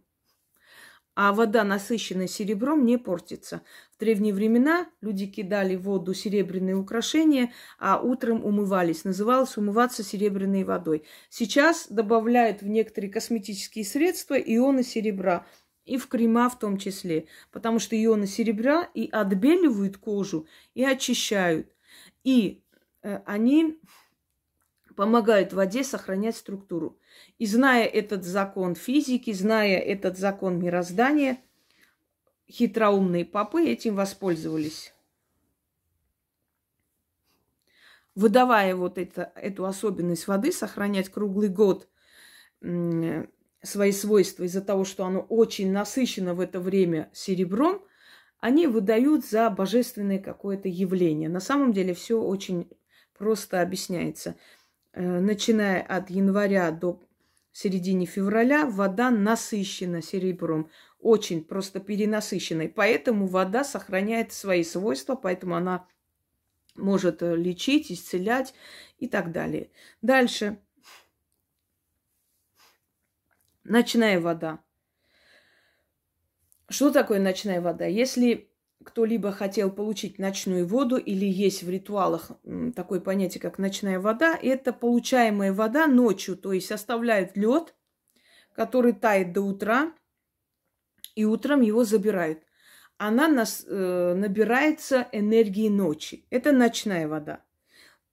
А 1.15 1.32
вода, 1.32 1.63
насыщенная 1.63 2.27
серебром, 2.27 2.86
не 2.86 2.98
портится. 2.98 3.62
В 3.96 4.00
древние 4.00 4.34
времена 4.34 4.89
люди 5.01 5.27
кидали 5.27 5.75
в 5.75 5.84
воду 5.84 6.15
серебряные 6.15 6.75
украшения, 6.75 7.51
а 7.77 8.00
утром 8.00 8.43
умывались. 8.43 9.03
Называлось 9.03 9.55
умываться 9.55 10.03
серебряной 10.03 10.63
водой. 10.63 11.03
Сейчас 11.29 11.88
добавляют 11.88 12.63
в 12.63 12.67
некоторые 12.67 13.12
косметические 13.12 13.86
средства 13.86 14.34
ионы 14.39 14.84
серебра. 14.84 15.46
И 15.86 15.98
в 15.98 16.08
крема 16.08 16.50
в 16.50 16.58
том 16.58 16.77
числе. 16.77 17.27
Потому 17.51 17.77
что 17.77 18.01
ионы 18.01 18.25
серебра 18.25 18.89
и 18.93 19.08
отбеливают 19.12 19.98
кожу, 19.98 20.48
и 20.74 20.84
очищают. 20.84 21.75
И 22.24 22.63
э, 23.03 23.20
они 23.25 23.79
помогают 24.95 25.53
воде 25.53 25.83
сохранять 25.83 26.38
структуру. 26.38 27.00
И 27.38 27.45
зная 27.45 27.85
этот 27.85 28.23
закон 28.23 28.75
физики, 28.75 29.33
зная 29.33 29.77
этот 29.77 30.17
закон 30.17 30.59
мироздания, 30.59 31.38
хитроумные 32.50 33.25
папы 33.25 33.65
этим 33.65 33.95
воспользовались. 33.95 34.93
Выдавая 38.15 38.75
вот 38.75 38.97
это, 38.97 39.31
эту 39.35 39.65
особенность 39.65 40.27
воды, 40.27 40.51
сохранять 40.51 41.09
круглый 41.09 41.50
год 41.50 41.89
свои 42.62 43.91
свойства 43.91 44.43
из-за 44.43 44.62
того, 44.62 44.85
что 44.85 45.05
оно 45.05 45.21
очень 45.21 45.71
насыщено 45.71 46.33
в 46.33 46.39
это 46.39 46.59
время 46.59 47.09
серебром, 47.13 47.81
они 48.39 48.67
выдают 48.67 49.25
за 49.25 49.50
божественное 49.50 50.19
какое-то 50.19 50.67
явление. 50.67 51.29
На 51.29 51.39
самом 51.39 51.71
деле 51.71 51.93
все 51.93 52.21
очень 52.21 52.69
просто 53.17 53.62
объясняется. 53.62 54.35
Э, 54.93 55.19
начиная 55.19 55.81
от 55.81 56.12
января 56.12 56.69
до 56.69 57.01
середины 57.51 58.05
февраля, 58.05 58.65
вода 58.65 59.09
насыщена 59.09 60.01
серебром. 60.01 60.69
Очень 61.00 61.43
просто 61.43 61.79
перенасыщенной. 61.79 62.69
Поэтому 62.69 63.27
вода 63.27 63.63
сохраняет 63.63 64.31
свои 64.31 64.63
свойства, 64.63 65.15
поэтому 65.15 65.55
она 65.55 65.88
может 66.75 67.23
э, 67.23 67.35
лечить, 67.35 67.91
исцелять 67.91 68.53
и 69.00 69.07
так 69.07 69.31
далее. 69.31 69.71
Дальше. 70.01 70.59
Ночная 73.63 74.19
вода. 74.19 74.59
Что 76.69 76.91
такое 76.91 77.19
ночная 77.19 77.62
вода? 77.62 77.85
Если 77.85 78.52
кто-либо 78.83 79.31
хотел 79.31 79.71
получить 79.71 80.19
ночную 80.19 80.67
воду 80.67 80.97
или 80.97 81.25
есть 81.25 81.63
в 81.63 81.69
ритуалах 81.69 82.31
такое 82.75 82.99
понятие, 82.99 83.41
как 83.41 83.57
ночная 83.57 83.99
вода, 83.99 84.37
это 84.41 84.73
получаемая 84.73 85.53
вода 85.53 85.87
ночью, 85.87 86.37
то 86.37 86.53
есть 86.53 86.71
оставляют 86.71 87.35
лед, 87.35 87.75
который 88.53 88.93
тает 88.93 89.33
до 89.33 89.41
утра, 89.41 89.93
и 91.15 91.25
утром 91.25 91.61
его 91.61 91.83
забирают. 91.83 92.43
Она 92.97 93.27
нас, 93.27 93.65
э, 93.67 94.13
набирается 94.15 95.07
энергии 95.11 95.69
ночи. 95.69 96.25
Это 96.29 96.51
ночная 96.51 97.07
вода. 97.07 97.43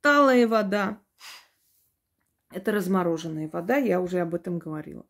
Талая 0.01 0.47
вода– 0.49 1.01
это 2.51 2.73
размороженная 2.73 3.49
вода, 3.49 3.77
я 3.77 4.01
уже 4.01 4.21
об 4.21 4.35
этом 4.35 4.59
говорила. 4.59 5.07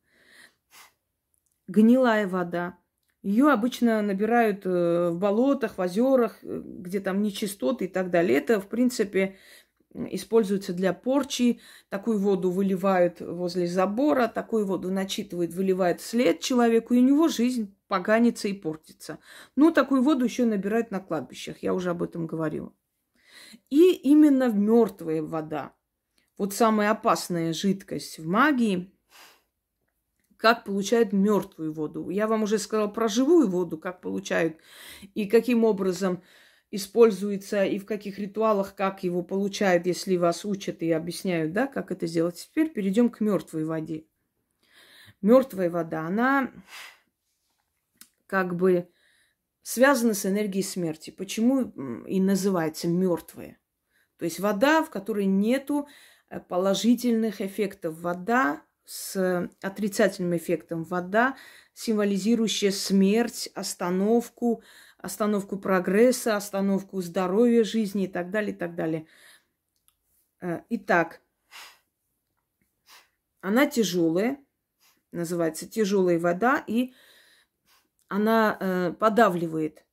Гнилая 1.68 2.26
вода– 2.26 2.76
ее 3.22 3.50
обычно 3.50 4.00
набирают 4.00 4.64
э, 4.64 5.10
в 5.10 5.18
болотах, 5.18 5.76
в 5.76 5.80
озерах, 5.80 6.38
э, 6.42 6.62
где 6.64 7.00
там 7.00 7.22
нечистоты 7.22 7.84
и 7.84 7.88
так 7.88 8.10
далее. 8.10 8.38
Это, 8.38 8.60
в 8.60 8.68
принципе, 8.68 9.36
используется 9.94 10.72
для 10.72 10.94
порчи. 10.94 11.60
Такую 11.90 12.18
воду 12.18 12.50
выливают 12.50 13.20
возле 13.20 13.66
забора, 13.66 14.26
такую 14.28 14.66
воду 14.66 14.90
начитывают, 14.90 15.52
выливают 15.52 16.00
след 16.00 16.40
человеку, 16.40 16.94
и 16.94 16.98
у 16.98 17.02
него 17.02 17.28
жизнь 17.28 17.76
поганится 17.88 18.48
и 18.48 18.54
портится. 18.54 19.18
Ну, 19.54 19.70
такую 19.70 20.02
воду 20.02 20.24
еще 20.24 20.46
набирают 20.46 20.90
на 20.90 21.00
кладбищах, 21.00 21.62
я 21.62 21.74
уже 21.74 21.90
об 21.90 22.02
этом 22.02 22.26
говорила. 22.26 22.72
И 23.68 23.92
именно 23.92 24.48
мертвая 24.48 25.22
вода. 25.22 25.74
Вот 26.38 26.54
самая 26.54 26.90
опасная 26.92 27.52
жидкость 27.52 28.18
в 28.18 28.26
магии– 28.26 28.90
как 30.40 30.64
получают 30.64 31.12
мертвую 31.12 31.72
воду. 31.72 32.08
Я 32.08 32.26
вам 32.26 32.44
уже 32.44 32.58
сказала 32.58 32.88
про 32.88 33.08
живую 33.08 33.48
воду, 33.48 33.76
как 33.76 34.00
получают 34.00 34.56
и 35.14 35.26
каким 35.26 35.64
образом 35.64 36.22
используется 36.70 37.64
и 37.64 37.78
в 37.78 37.84
каких 37.84 38.18
ритуалах, 38.18 38.74
как 38.74 39.02
его 39.02 39.22
получают, 39.22 39.86
если 39.86 40.16
вас 40.16 40.44
учат 40.44 40.82
и 40.82 40.90
объясняют, 40.90 41.52
да, 41.52 41.66
как 41.66 41.90
это 41.90 42.06
сделать. 42.06 42.36
Теперь 42.36 42.70
перейдем 42.70 43.10
к 43.10 43.20
мертвой 43.20 43.64
воде. 43.64 44.06
Мертвая 45.20 45.68
вода, 45.68 46.06
она 46.06 46.50
как 48.26 48.56
бы 48.56 48.88
связана 49.62 50.14
с 50.14 50.24
энергией 50.24 50.64
смерти. 50.64 51.10
Почему 51.10 52.04
и 52.06 52.18
называется 52.18 52.88
мертвая? 52.88 53.58
То 54.16 54.24
есть 54.24 54.40
вода, 54.40 54.82
в 54.82 54.90
которой 54.90 55.26
нету 55.26 55.86
э, 56.30 56.40
положительных 56.40 57.40
эффектов. 57.42 58.00
Вода, 58.00 58.62
с 58.90 59.48
отрицательным 59.62 60.36
эффектом 60.36 60.82
вода, 60.82 61.36
символизирующая 61.74 62.72
смерть, 62.72 63.48
остановку, 63.54 64.64
остановку 64.98 65.60
прогресса, 65.60 66.34
остановку 66.34 67.00
здоровья 67.00 67.62
жизни 67.62 68.06
и 68.06 68.08
так 68.08 68.32
далее, 68.32 68.52
и 68.52 68.56
так 68.56 68.74
далее. 68.74 69.06
Э, 70.40 70.62
итак, 70.70 71.20
она 73.40 73.66
тяжелая, 73.66 74.44
называется 75.12 75.68
тяжелая 75.68 76.18
вода, 76.18 76.64
и 76.66 76.92
она 78.08 78.56
э, 78.58 78.92
подавливает, 78.98 79.84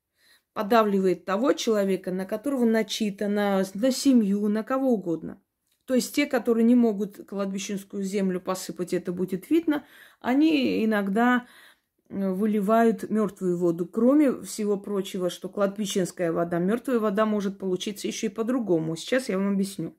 подавливает 0.54 1.24
того 1.24 1.54
человека, 1.54 2.12
на 2.12 2.26
которого 2.26 2.66
начитано, 2.66 3.64
на 3.76 3.92
семью, 3.92 4.48
на 4.48 4.64
кого 4.64 4.94
угодно. 4.94 5.40
То 5.88 5.94
есть 5.96 6.14
те, 6.14 6.26
которые 6.26 6.66
не 6.66 6.76
могут 6.76 7.26
кладбищенскую 7.30 8.04
землю 8.04 8.42
посыпать, 8.42 8.94
это 8.94 9.14
будет 9.14 9.50
видно, 9.50 9.86
они 10.20 10.84
иногда 10.84 11.48
э, 12.10 12.30
выливают 12.30 13.10
мертвую 13.10 13.58
воду. 13.58 13.88
Кроме 13.88 14.42
всего 14.42 14.78
прочего, 14.78 15.30
что 15.30 15.48
кладбищенская 15.48 16.34
вода, 16.34 16.60
мертвая 16.60 17.00
вода 17.00 17.26
может 17.26 17.58
получиться 17.58 18.06
еще 18.06 18.28
и 18.28 18.30
по-другому. 18.30 18.98
Сейчас 18.98 19.30
я 19.30 19.38
вам 19.38 19.54
объясню. 19.54 19.98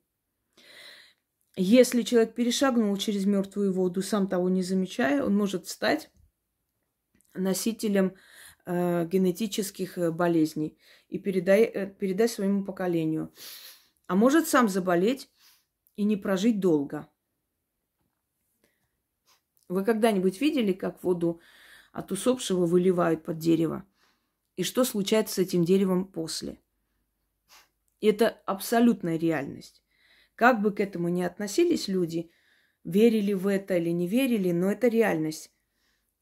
Если 1.56 2.02
человек 2.02 2.34
перешагнул 2.34 2.94
через 2.98 3.24
мертвую 3.24 3.72
воду, 3.72 4.02
сам 4.02 4.28
того 4.28 4.50
не 4.50 4.62
замечая, 4.62 5.24
он 5.24 5.34
может 5.34 5.68
стать 5.68 6.10
носителем 7.32 8.14
э, 8.66 9.06
генетических 9.06 9.96
э, 9.96 10.10
болезней 10.10 10.76
и 11.08 11.18
передай, 11.18 11.62
э, 11.62 11.86
передать 11.86 12.30
своему 12.30 12.62
поколению. 12.62 13.32
А 14.06 14.16
может 14.16 14.46
сам 14.48 14.68
заболеть 14.68 15.30
и 15.98 16.04
не 16.04 16.16
прожить 16.16 16.60
долго. 16.60 17.08
Вы 19.68 19.84
когда-нибудь 19.84 20.40
видели, 20.40 20.72
как 20.72 21.02
воду 21.02 21.40
от 21.92 22.12
усопшего 22.12 22.66
выливают 22.66 23.24
под 23.24 23.38
дерево? 23.38 23.84
И 24.54 24.62
что 24.62 24.84
случается 24.84 25.34
с 25.34 25.38
этим 25.38 25.64
деревом 25.64 26.04
после? 26.06 26.60
Это 28.00 28.28
абсолютная 28.46 29.18
реальность. 29.18 29.82
Как 30.36 30.62
бы 30.62 30.70
к 30.70 30.78
этому 30.78 31.08
ни 31.08 31.22
относились 31.22 31.88
люди, 31.88 32.30
верили 32.84 33.32
в 33.32 33.48
это 33.48 33.76
или 33.76 33.90
не 33.90 34.06
верили, 34.06 34.52
но 34.52 34.70
это 34.70 34.86
реальность. 34.86 35.50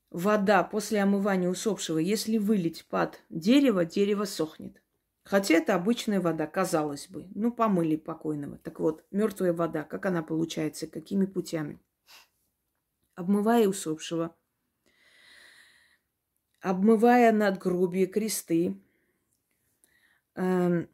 Вода 0.09 0.65
после 0.65 1.03
омывания 1.03 1.51
усопшего, 1.51 1.99
если 1.99 2.39
вылить 2.39 2.87
под 2.87 3.21
дерево, 3.29 3.85
дерево 3.85 4.25
сохнет. 4.25 4.83
Хотя 5.27 5.55
это 5.55 5.75
обычная 5.75 6.21
вода, 6.21 6.47
казалось 6.47 7.09
бы. 7.09 7.27
Ну, 7.35 7.51
помыли 7.51 7.97
покойного. 7.97 8.59
Так 8.59 8.79
вот, 8.79 9.05
мертвая 9.11 9.53
вода, 9.53 9.83
как 9.83 10.07
она 10.07 10.23
получается, 10.23 10.87
какими 10.87 11.27
путями? 11.27 11.81
Обмывая 13.17 13.67
усопшего, 13.67 14.37
обмывая 16.61 17.33
надгробие, 17.33 18.07
кресты, 18.07 18.81
э, 20.37 20.87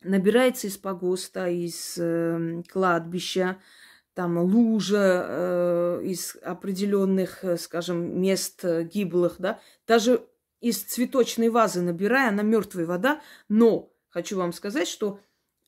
набирается 0.00 0.68
из 0.68 0.78
погоста, 0.78 1.48
из 1.48 1.98
э, 1.98 2.62
кладбища, 2.68 3.60
там 4.14 4.38
лужа 4.38 5.26
э, 5.28 6.02
из 6.04 6.36
определенных, 6.42 7.42
э, 7.42 7.56
скажем, 7.56 8.20
мест 8.20 8.64
э, 8.64 8.84
гиблых, 8.84 9.36
да, 9.40 9.60
даже 9.88 10.27
из 10.60 10.82
цветочной 10.82 11.48
вазы 11.48 11.82
набирая, 11.82 12.28
она 12.28 12.42
мертвая 12.42 12.86
вода. 12.86 13.20
Но 13.48 13.92
хочу 14.08 14.36
вам 14.36 14.52
сказать, 14.52 14.88
что 14.88 15.20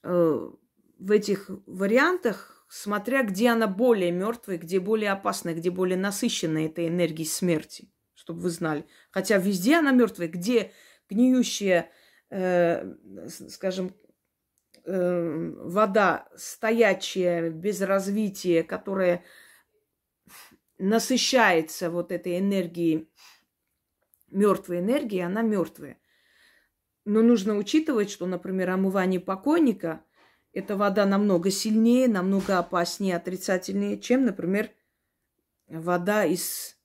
э, 0.03 0.51
в 0.99 1.11
этих 1.11 1.51
вариантах, 1.67 2.67
смотря 2.69 3.23
где 3.23 3.51
она 3.51 3.67
более 3.67 4.11
мертвая, 4.11 4.59
где 4.59 4.81
более 4.81 5.13
опасная, 5.13 5.55
где 5.55 5.71
более 5.71 5.97
насыщенная 5.97 6.67
этой 6.67 6.89
энергией 6.89 7.29
смерти, 7.29 7.91
чтобы 8.15 8.41
вы 8.41 8.51
знали. 8.51 8.87
Хотя 9.11 9.39
везде 9.39 9.77
она 9.77 9.93
мертвая, 9.93 10.29
где 10.29 10.73
гниющая, 11.09 11.91
э, 12.31 12.95
скажем, 13.29 13.95
э, 14.85 15.53
вода 15.65 16.29
стоячая, 16.37 17.51
без 17.51 17.81
развития, 17.81 18.63
которая 18.63 19.25
насыщается 20.79 21.91
вот 21.91 22.11
этой 22.11 22.39
энергией 22.39 23.11
мертвой 24.31 24.81
энергии, 24.81 25.21
она 25.21 25.43
мертвая. 25.43 25.99
Но 27.05 27.23
нужно 27.23 27.57
учитывать, 27.57 28.11
что, 28.11 28.27
например, 28.27 28.71
омывание 28.71 29.21
покойника– 29.21 30.05
эта 30.53 30.77
вода 30.77 31.07
намного 31.07 31.51
сильнее, 31.51 32.09
намного 32.09 32.59
опаснее, 32.59 33.17
отрицательнее, 33.17 34.01
чем, 34.01 34.25
например, 34.25 34.71
вода 35.69 36.25
из, 36.25 36.77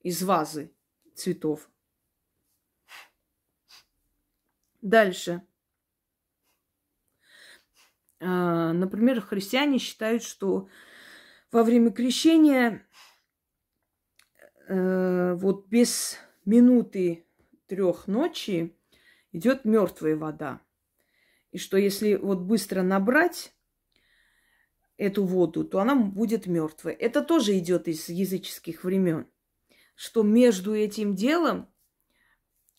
из 0.00 0.22
вазы 0.22 0.74
цветов. 1.14 1.70
Дальше. 4.82 5.42
А, 8.20 8.72
например, 8.72 9.20
христиане 9.20 9.78
считают, 9.78 10.22
что 10.22 10.68
во 11.50 11.64
время 11.64 11.90
крещения 11.90 12.86
э, 14.68 15.34
вот 15.34 15.66
без 15.68 16.18
минуты 16.46 17.26
трех 17.66 18.06
ночи 18.06 18.74
идет 19.32 19.64
мертвая 19.64 20.16
вода. 20.16 20.60
И 21.50 21.58
что 21.58 21.76
если 21.76 22.14
вот 22.14 22.40
быстро 22.40 22.82
набрать 22.82 23.52
эту 24.96 25.24
воду, 25.24 25.64
то 25.64 25.80
она 25.80 25.94
будет 25.94 26.46
мертвой. 26.46 26.94
Это 26.94 27.22
тоже 27.22 27.58
идет 27.58 27.88
из 27.88 28.08
языческих 28.08 28.84
времен. 28.84 29.26
Что 29.94 30.22
между 30.22 30.74
этим 30.74 31.14
делом, 31.14 31.68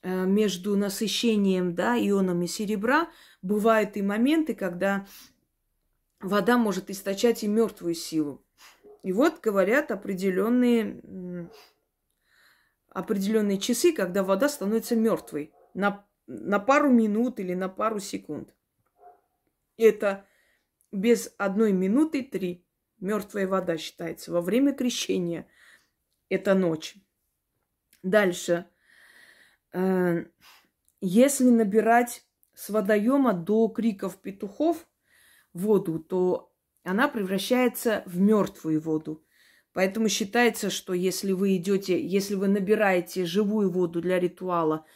э, 0.01 0.25
между 0.25 0.75
насыщением 0.75 1.75
да, 1.75 1.97
ионами 1.97 2.45
серебра, 2.45 3.09
бывают 3.41 3.97
и 3.97 4.01
моменты, 4.01 4.55
когда 4.55 5.07
вода 6.19 6.57
может 6.57 6.89
источать 6.89 7.43
и 7.43 7.47
мертвую 7.47 7.93
силу. 7.93 8.43
И 9.03 9.13
вот 9.13 9.39
говорят 9.41 9.91
определенные 9.91 11.49
определенные 12.97 13.59
часы, 13.59 13.93
когда 13.93 14.23
вода 14.23 14.49
становится 14.49 14.95
мертвой 14.95 15.53
на, 15.75 16.03
на 16.25 16.57
пару 16.57 16.89
минут 16.89 17.39
или 17.39 17.53
на 17.53 17.69
пару 17.69 17.99
секунд. 17.99 18.55
Это 19.77 20.25
без 20.91 21.31
одной 21.37 21.73
минуты 21.73 22.23
три. 22.23 22.65
Мертвая 22.99 23.47
вода 23.47 23.77
считается. 23.77 24.31
Во 24.31 24.41
время 24.41 24.73
крещения 24.73 25.47
это 26.27 26.55
ночь. 26.55 26.95
Дальше. 28.01 28.65
Э, 29.73 30.25
если 30.99 31.51
набирать 31.51 32.25
с 32.55 32.71
водоема 32.71 33.33
до 33.33 33.67
криков 33.67 34.17
петухов 34.17 34.87
воду, 35.53 35.99
то 35.99 36.51
она 36.81 37.07
превращается 37.07 38.01
в 38.07 38.17
мертвую 38.19 38.81
воду. 38.81 39.23
Поэтому 39.77 40.09
считается, 40.09 40.71
что 40.71 40.93
если 40.93 41.33
вы 41.33 41.55
идете, 41.57 42.03
если 42.03 42.33
вы 42.33 42.47
набираете 42.47 43.25
живую 43.25 43.69
воду 43.69 44.01
для 44.01 44.19
ритуала 44.19 44.87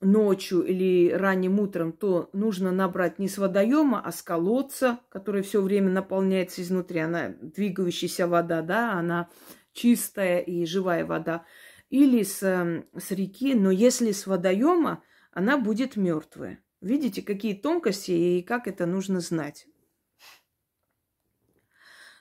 ночью 0.00 0.62
или 0.62 1.10
ранним 1.10 1.58
утром, 1.58 1.92
то 1.92 2.30
нужно 2.32 2.70
набрать 2.70 3.18
не 3.18 3.26
с 3.26 3.36
водоема, 3.36 4.00
а 4.00 4.12
с 4.12 4.22
колодца, 4.22 5.00
который 5.08 5.42
все 5.42 5.60
время 5.60 5.90
наполняется 5.90 6.62
изнутри. 6.62 7.00
Она 7.00 7.30
двигающаяся 7.40 8.28
вода, 8.28 8.62
да, 8.62 8.92
она 8.92 9.28
чистая 9.72 10.38
и 10.38 10.66
живая 10.66 11.04
вода. 11.04 11.44
Или 11.90 12.22
с, 12.22 12.44
эм, 12.44 12.86
с 12.96 13.10
реки, 13.10 13.56
но 13.56 13.72
если 13.72 14.12
с 14.12 14.28
водоема, 14.28 15.02
она 15.32 15.58
будет 15.58 15.96
мертвая. 15.96 16.62
Видите, 16.80 17.22
какие 17.22 17.54
тонкости 17.54 18.12
и 18.12 18.42
как 18.42 18.68
это 18.68 18.86
нужно 18.86 19.18
знать. 19.18 19.66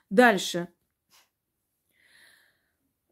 Дальше. 0.10 0.70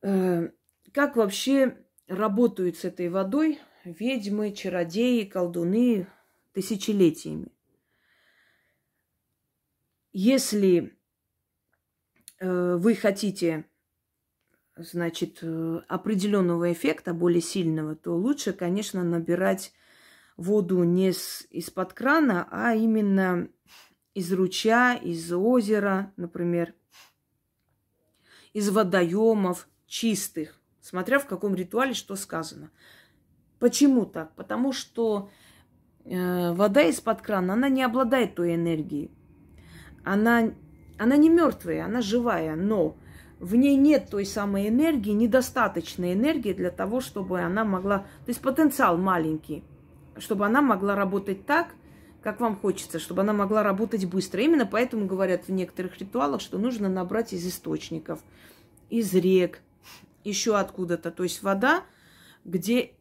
Э, 0.01 0.49
как 0.93 1.15
вообще 1.15 1.77
работают 2.07 2.77
с 2.77 2.85
этой 2.85 3.09
водой 3.09 3.59
ведьмы, 3.83 4.51
чародеи, 4.51 5.23
колдуны 5.23 6.07
тысячелетиями? 6.53 7.51
Если 10.11 10.97
э, 12.39 12.75
вы 12.75 12.95
хотите, 12.95 13.65
значит, 14.75 15.39
э, 15.41 15.81
определенного 15.87 16.71
эффекта, 16.71 17.13
более 17.13 17.41
сильного, 17.41 17.95
то 17.95 18.15
лучше, 18.15 18.53
конечно, 18.53 19.03
набирать 19.03 19.73
воду 20.35 20.83
не 20.83 21.09
из-под 21.09 21.93
крана, 21.93 22.47
а 22.49 22.73
именно 22.73 23.49
из 24.13 24.31
ручья, 24.33 24.95
из 24.95 25.31
озера, 25.31 26.13
например, 26.15 26.73
из 28.53 28.69
водоемов 28.69 29.67
чистых, 29.89 30.57
смотря 30.81 31.19
в 31.19 31.27
каком 31.27 31.55
ритуале 31.55 31.93
что 31.93 32.15
сказано. 32.15 32.69
Почему 33.59 34.05
так? 34.05 34.33
Потому 34.35 34.71
что 34.71 35.29
э, 36.05 36.53
вода 36.53 36.83
из-под 36.83 37.21
крана, 37.21 37.53
она 37.53 37.67
не 37.67 37.83
обладает 37.83 38.35
той 38.35 38.55
энергией. 38.55 39.11
Она, 40.05 40.51
она 40.97 41.17
не 41.17 41.29
мертвая, 41.29 41.83
она 41.83 42.01
живая, 42.01 42.55
но 42.55 42.95
в 43.39 43.55
ней 43.55 43.75
нет 43.75 44.07
той 44.09 44.25
самой 44.25 44.69
энергии, 44.69 45.11
недостаточной 45.11 46.13
энергии 46.13 46.53
для 46.53 46.71
того, 46.71 47.01
чтобы 47.01 47.41
она 47.41 47.65
могла... 47.65 47.99
То 47.99 48.29
есть 48.29 48.41
потенциал 48.41 48.97
маленький 48.97 49.65
чтобы 50.21 50.45
она 50.45 50.61
могла 50.61 50.95
работать 50.95 51.45
так, 51.45 51.73
как 52.21 52.39
вам 52.39 52.57
хочется, 52.57 52.99
чтобы 52.99 53.21
она 53.21 53.33
могла 53.33 53.63
работать 53.63 54.05
быстро. 54.05 54.41
Именно 54.41 54.65
поэтому 54.65 55.05
говорят 55.05 55.47
в 55.47 55.51
некоторых 55.51 55.97
ритуалах, 55.99 56.41
что 56.41 56.57
нужно 56.57 56.89
набрать 56.89 57.33
из 57.33 57.47
источников, 57.47 58.19
из 58.89 59.13
рек, 59.13 59.61
еще 60.23 60.57
откуда-то. 60.57 61.11
То 61.11 61.23
есть 61.23 61.43
вода, 61.43 61.83
где 62.45 62.93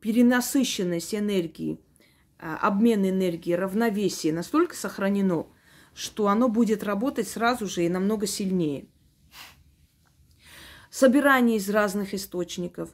перенасыщенность 0.00 1.14
энергии, 1.14 1.80
а, 2.38 2.56
обмен 2.56 3.08
энергии, 3.08 3.52
равновесие 3.52 4.32
настолько 4.32 4.74
сохранено, 4.76 5.46
что 5.94 6.28
оно 6.28 6.48
будет 6.48 6.82
работать 6.82 7.28
сразу 7.28 7.66
же 7.66 7.84
и 7.84 7.88
намного 7.88 8.26
сильнее. 8.26 8.86
Собирание 10.90 11.56
из 11.56 11.68
разных 11.70 12.14
источников, 12.14 12.90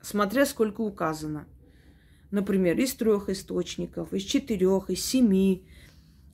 смотря 0.00 0.46
сколько 0.46 0.80
указано– 0.80 1.46
например, 2.30 2.78
из 2.78 2.94
трех 2.94 3.28
источников, 3.28 4.12
из 4.12 4.22
четырех, 4.22 4.90
из 4.90 5.04
семи. 5.04 5.66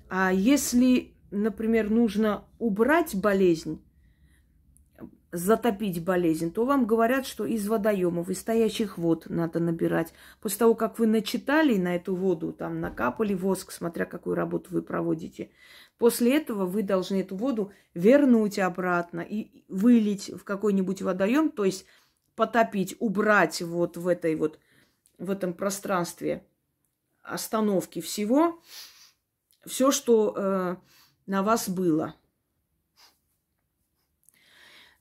А 0.09 0.33
если, 0.33 1.15
например, 1.31 1.91
нужно 1.91 2.45
убрать 2.59 3.15
болезнь, 3.15 3.81
затопить 5.35 6.05
болезнь, 6.05 6.53
то 6.53 6.65
вам 6.65 6.87
говорят, 6.87 7.27
что 7.27 7.45
из 7.45 7.67
водоемов, 7.67 8.31
из 8.31 8.39
стоящих 8.41 8.99
вод 8.99 9.27
надо 9.29 9.59
набирать. 9.59 10.15
После 10.41 10.61
того, 10.61 10.75
как 10.75 10.99
вы 10.99 11.09
начитали 11.09 11.77
на 11.77 11.97
эту 11.97 12.15
воду, 12.15 12.53
там 12.53 12.81
накапали 12.81 13.35
воск, 13.35 13.73
смотря 13.73 14.05
какую 14.05 14.37
работу 14.37 14.69
вы 14.71 14.81
проводите, 14.81 15.51
после 15.99 16.37
этого 16.37 16.67
вы 16.67 16.83
должны 16.83 17.21
эту 17.21 17.37
воду 17.37 17.73
вернуть 17.95 18.61
обратно 18.61 19.21
и 19.21 19.65
вылить 19.69 20.31
в 20.31 20.45
какой-нибудь 20.45 21.03
водоем, 21.03 21.51
то 21.51 21.65
есть 21.65 21.85
потопить, 22.37 22.97
убрать 23.01 23.61
вот 23.61 23.97
в 23.97 24.07
этой 24.07 24.37
вот 24.37 24.61
в 25.19 25.31
этом 25.31 25.53
пространстве 25.53 26.45
остановки 27.23 28.01
всего, 28.01 28.61
все, 29.67 29.91
что 29.91 30.35
э, 30.37 30.77
на 31.27 31.43
вас 31.43 31.69
было. 31.69 32.15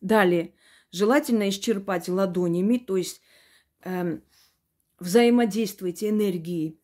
Далее, 0.04 0.54
желательно 0.92 1.50
исчерпать 1.50 2.10
ладонями, 2.10 2.78
то 2.78 2.96
есть 2.96 3.22
э, 3.84 4.20
взаимодействуйте 5.00 6.10
энергией 6.10 6.80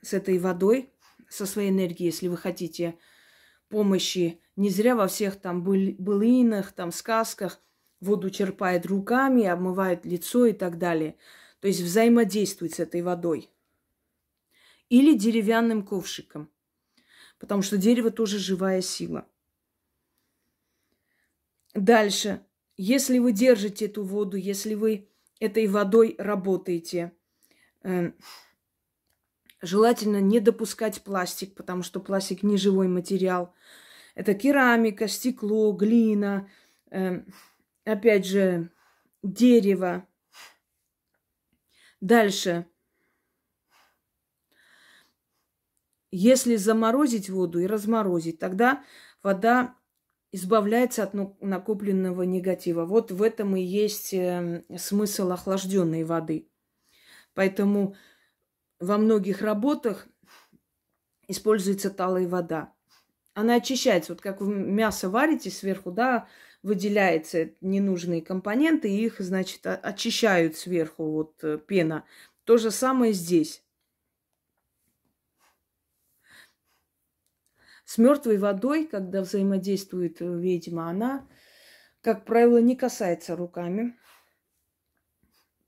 с 0.00 0.14
этой 0.14 0.38
водой, 0.38 0.94
со 1.28 1.44
своей 1.44 1.68
энергией, 1.68 2.06
если 2.06 2.28
вы 2.28 2.38
хотите 2.38 2.96
помощи. 3.68 4.40
Не 4.56 4.70
зря 4.70 4.96
во 4.96 5.08
всех 5.08 5.36
там 5.36 5.62
былинах, 5.62 6.72
там 6.72 6.90
сказках 6.90 7.60
воду 8.00 8.30
черпает 8.30 8.86
руками, 8.86 9.44
обмывает 9.44 10.06
лицо 10.06 10.46
и 10.46 10.54
так 10.54 10.78
далее– 10.78 11.16
то 11.62 11.68
есть 11.68 11.80
взаимодействовать 11.80 12.74
с 12.74 12.80
этой 12.80 13.02
водой. 13.02 13.48
Или 14.88 15.16
деревянным 15.16 15.86
ковшиком, 15.86 16.50
потому 17.38 17.62
что 17.62 17.78
дерево 17.78 18.10
тоже 18.10 18.38
живая 18.38 18.80
сила. 18.80 19.28
Дальше. 21.72 22.44
Если 22.76 23.18
вы 23.18 23.32
держите 23.32 23.86
эту 23.86 24.04
воду, 24.04 24.36
если 24.36 24.74
вы 24.74 25.08
этой 25.40 25.66
водой 25.66 26.14
работаете, 26.18 27.12
э, 27.82 28.12
желательно 29.60 30.20
не 30.20 30.40
допускать 30.40 31.02
пластик, 31.02 31.54
потому 31.54 31.82
что 31.82 32.00
пластик 32.00 32.42
не 32.42 32.56
живой 32.56 32.88
материал. 32.88 33.54
Это 34.14 34.34
керамика, 34.34 35.08
стекло, 35.08 35.72
глина, 35.72 36.48
э, 36.90 37.22
опять 37.84 38.26
же, 38.26 38.70
дерево, 39.22 40.06
Дальше. 42.02 42.66
Если 46.10 46.56
заморозить 46.56 47.30
воду 47.30 47.60
и 47.60 47.66
разморозить, 47.66 48.40
тогда 48.40 48.84
вода 49.22 49.76
избавляется 50.32 51.02
от 51.04 51.12
накопленного 51.40 52.22
негатива. 52.22 52.84
Вот 52.86 53.12
в 53.12 53.22
этом 53.22 53.54
и 53.54 53.62
есть 53.62 54.14
эм, 54.14 54.64
смысл 54.76 55.30
охлажденной 55.30 56.04
воды. 56.04 56.48
Поэтому 57.34 57.94
во 58.80 58.98
многих 58.98 59.42
работах 59.42 60.08
используется 61.28 61.90
талая 61.90 62.26
вода. 62.26 62.72
Она 63.34 63.56
очищается. 63.56 64.12
Вот 64.12 64.22
как 64.22 64.40
вы 64.40 64.54
мясо 64.54 65.08
варите 65.08 65.50
сверху, 65.50 65.90
да, 65.90 66.28
выделяются 66.62 67.50
ненужные 67.60 68.22
компоненты, 68.22 68.90
и 68.90 69.04
их, 69.04 69.20
значит, 69.20 69.66
очищают 69.66 70.56
сверху 70.56 71.10
вот 71.10 71.42
э, 71.42 71.58
пена. 71.58 72.04
То 72.44 72.56
же 72.56 72.70
самое 72.70 73.12
здесь. 73.12 73.64
С 77.84 77.98
мертвой 77.98 78.38
водой, 78.38 78.86
когда 78.86 79.22
взаимодействует 79.22 80.22
э, 80.22 80.26
ведьма, 80.26 80.88
она, 80.88 81.28
как 82.00 82.24
правило, 82.24 82.58
не 82.58 82.76
касается 82.76 83.36
руками. 83.36 83.96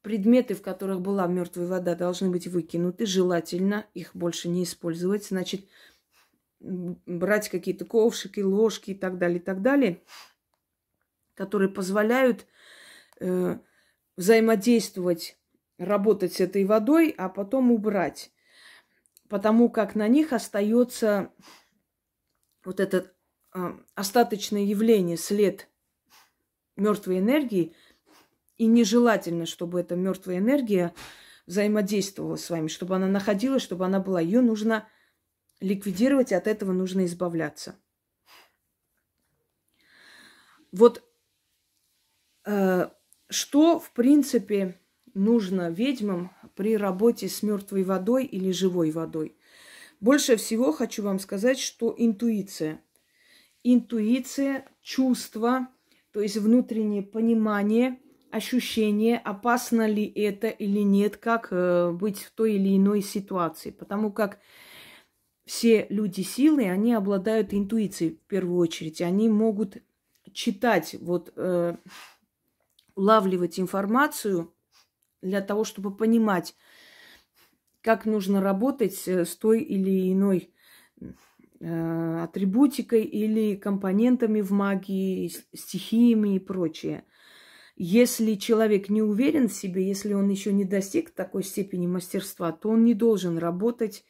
Предметы, 0.03 0.55
в 0.55 0.63
которых 0.63 1.01
была 1.01 1.27
мертвая 1.27 1.67
вода, 1.67 1.95
должны 1.95 2.31
быть 2.31 2.47
выкинуты. 2.47 3.07
Желательно 3.07 3.87
их 3.95 4.15
больше 4.15 4.49
не 4.49 4.65
использовать. 4.65 5.27
Значит, 5.27 5.67
брать 6.61 7.49
какие-то 7.49 7.85
ковшики, 7.85 8.41
ложки 8.41 8.93
и 8.93 8.95
так 8.95 9.19
далее, 9.19 9.39
и 9.39 9.43
так 9.43 9.63
далее– 9.63 10.03
которые 11.35 11.69
позволяют 11.69 12.47
э, 13.21 13.59
взаимодействовать, 14.17 15.37
работать 15.79 16.35
с 16.35 16.41
этой 16.41 16.65
водой, 16.65 17.15
а 17.17 17.29
потом 17.29 17.71
убрать. 17.71 18.31
Потому 19.29 19.69
как 19.69 19.95
на 19.95 20.09
них 20.09 20.33
остается 20.33 21.33
вот 22.65 22.81
это 22.81 23.13
э, 23.55 23.73
остаточное 23.95 24.63
явление, 24.63 25.17
след 25.17 25.69
мертвой 26.77 27.19
энергии, 27.19 27.75
и 28.57 28.67
нежелательно, 28.67 29.47
чтобы 29.47 29.81
эта 29.81 29.97
мертвая 29.97 30.39
энергия 30.39 30.95
взаимодействовала 31.47 32.37
с 32.37 32.49
вами, 32.51 32.69
чтобы 32.69 32.97
она 32.97 33.07
находилась, 33.07 33.63
чтобы 33.63 33.85
она 33.85 34.01
была. 34.01 34.21
Ее 34.21 34.41
нужно 34.41 34.89
ликвидировать, 35.61 36.33
от 36.33 36.47
этого 36.47 36.73
нужно 36.73 37.05
избавляться. 37.05 37.77
Вот 40.73 41.03
э, 42.47 42.89
что, 43.29 43.79
в 43.79 43.91
принципе, 43.93 44.81
нужно 45.15 45.71
ведьмам 45.71 46.33
при 46.55 46.77
работе 46.77 47.29
с 47.29 47.43
мертвой 47.43 47.85
водой 47.85 48.25
или 48.25 48.51
живой 48.51 48.91
водой? 48.91 49.37
Больше 50.05 50.37
всего 50.37 50.71
хочу 50.71 51.03
вам 51.03 51.19
сказать, 51.19 51.59
что 51.59 51.95
интуиция. 51.97 52.83
Интуиция, 53.63 54.69
чувство, 54.83 55.69
то 56.13 56.21
есть 56.21 56.37
внутреннее 56.37 57.03
понимание, 57.03 57.99
ощущение, 58.31 59.17
опасно 59.17 59.87
ли 59.87 60.05
это 60.05 60.49
или 60.49 60.81
нет, 60.81 61.17
как 61.17 61.49
э, 61.53 61.91
быть 61.91 62.19
в 62.19 62.33
той 62.33 62.57
или 62.57 62.77
иной 62.77 63.01
ситуации. 63.01 63.71
Потому 63.71 64.13
как 64.13 64.41
все 65.47 65.87
люди 65.89 66.21
силы, 66.21 66.69
они 66.69 66.93
обладают 66.93 67.55
интуицией 67.55 68.17
в 68.17 68.29
первую 68.29 68.59
очередь. 68.59 69.01
Они 69.01 69.31
могут 69.31 69.79
читать, 70.35 70.97
вот, 71.01 71.33
э, 71.35 71.79
улавливать 72.95 73.59
информацию 73.59 74.53
для 75.23 75.41
того, 75.41 75.65
чтобы 75.65 75.97
понимать, 75.97 76.55
как 77.85 78.07
нужно 78.07 78.41
работать 78.41 79.07
э, 79.07 79.27
с 79.27 79.37
той 79.37 79.61
или 79.61 80.11
иной 80.11 80.51
э, 81.61 82.21
атрибутикой 82.23 83.03
или 83.03 83.57
компонентами 83.57 84.41
в 84.41 84.53
магии, 84.53 85.31
стихиями 85.55 86.37
и 86.37 86.39
прочее. 86.39 87.05
Если 87.77 88.37
человек 88.37 88.89
не 88.89 89.03
уверен 89.03 89.49
в 89.49 89.53
себе, 89.53 89.87
если 89.87 90.15
он 90.15 90.31
еще 90.31 90.53
не 90.53 90.65
достиг 90.65 91.11
такой 91.11 91.43
степени 91.43 91.87
мастерства, 91.87 92.53
то 92.53 92.71
он 92.71 92.85
не 92.85 92.95
должен 92.95 93.37
работать 93.37 94.05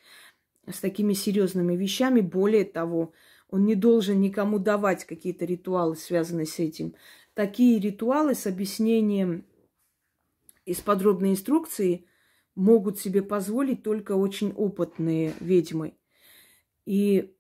с 0.71 0.79
такими 0.79 1.13
серьезными 1.13 1.75
вещами. 1.75 2.21
Более 2.21 2.65
того, 2.65 3.13
он 3.49 3.65
не 3.65 3.75
должен 3.75 4.21
никому 4.21 4.61
давать 4.61 5.05
какие-то 5.05 5.47
ритуалы, 5.47 5.97
связанные 5.97 6.47
с 6.47 6.61
этим. 6.61 6.95
Такие 7.35 7.81
ритуалы 7.81 8.35
с 8.37 8.47
объяснением 8.47 9.47
из 10.65 10.81
подробной 10.81 11.33
инструкции 11.33 12.07
могут 12.55 12.99
себе 12.99 13.23
позволить 13.23 13.83
только 13.83 14.13
очень 14.13 14.53
опытные 14.53 15.35
ведьмы. 15.41 15.97
И 16.85 17.35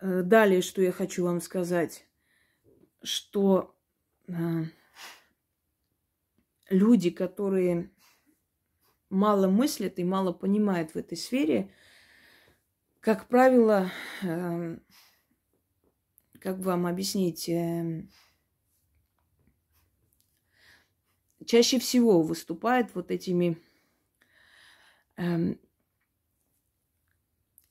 э, 0.00 0.22
далее, 0.22 0.62
что 0.62 0.82
я 0.82 0.92
хочу 0.92 1.24
вам 1.24 1.40
сказать, 1.40 2.06
что 3.02 3.74
э, 4.28 4.34
люди, 6.68 7.10
которые 7.10 7.90
мало 9.08 9.48
мыслят 9.48 9.98
и 9.98 10.04
мало 10.04 10.32
понимают 10.32 10.92
в 10.92 10.96
этой 10.96 11.16
сфере, 11.16 11.72
как 13.00 13.28
правило, 13.28 13.90
э, 14.22 14.78
как 16.40 16.58
вам 16.58 16.86
объяснить, 16.86 17.50
чаще 21.46 21.78
всего 21.78 22.22
выступает 22.22 22.94
вот 22.94 23.10
этими 23.10 23.58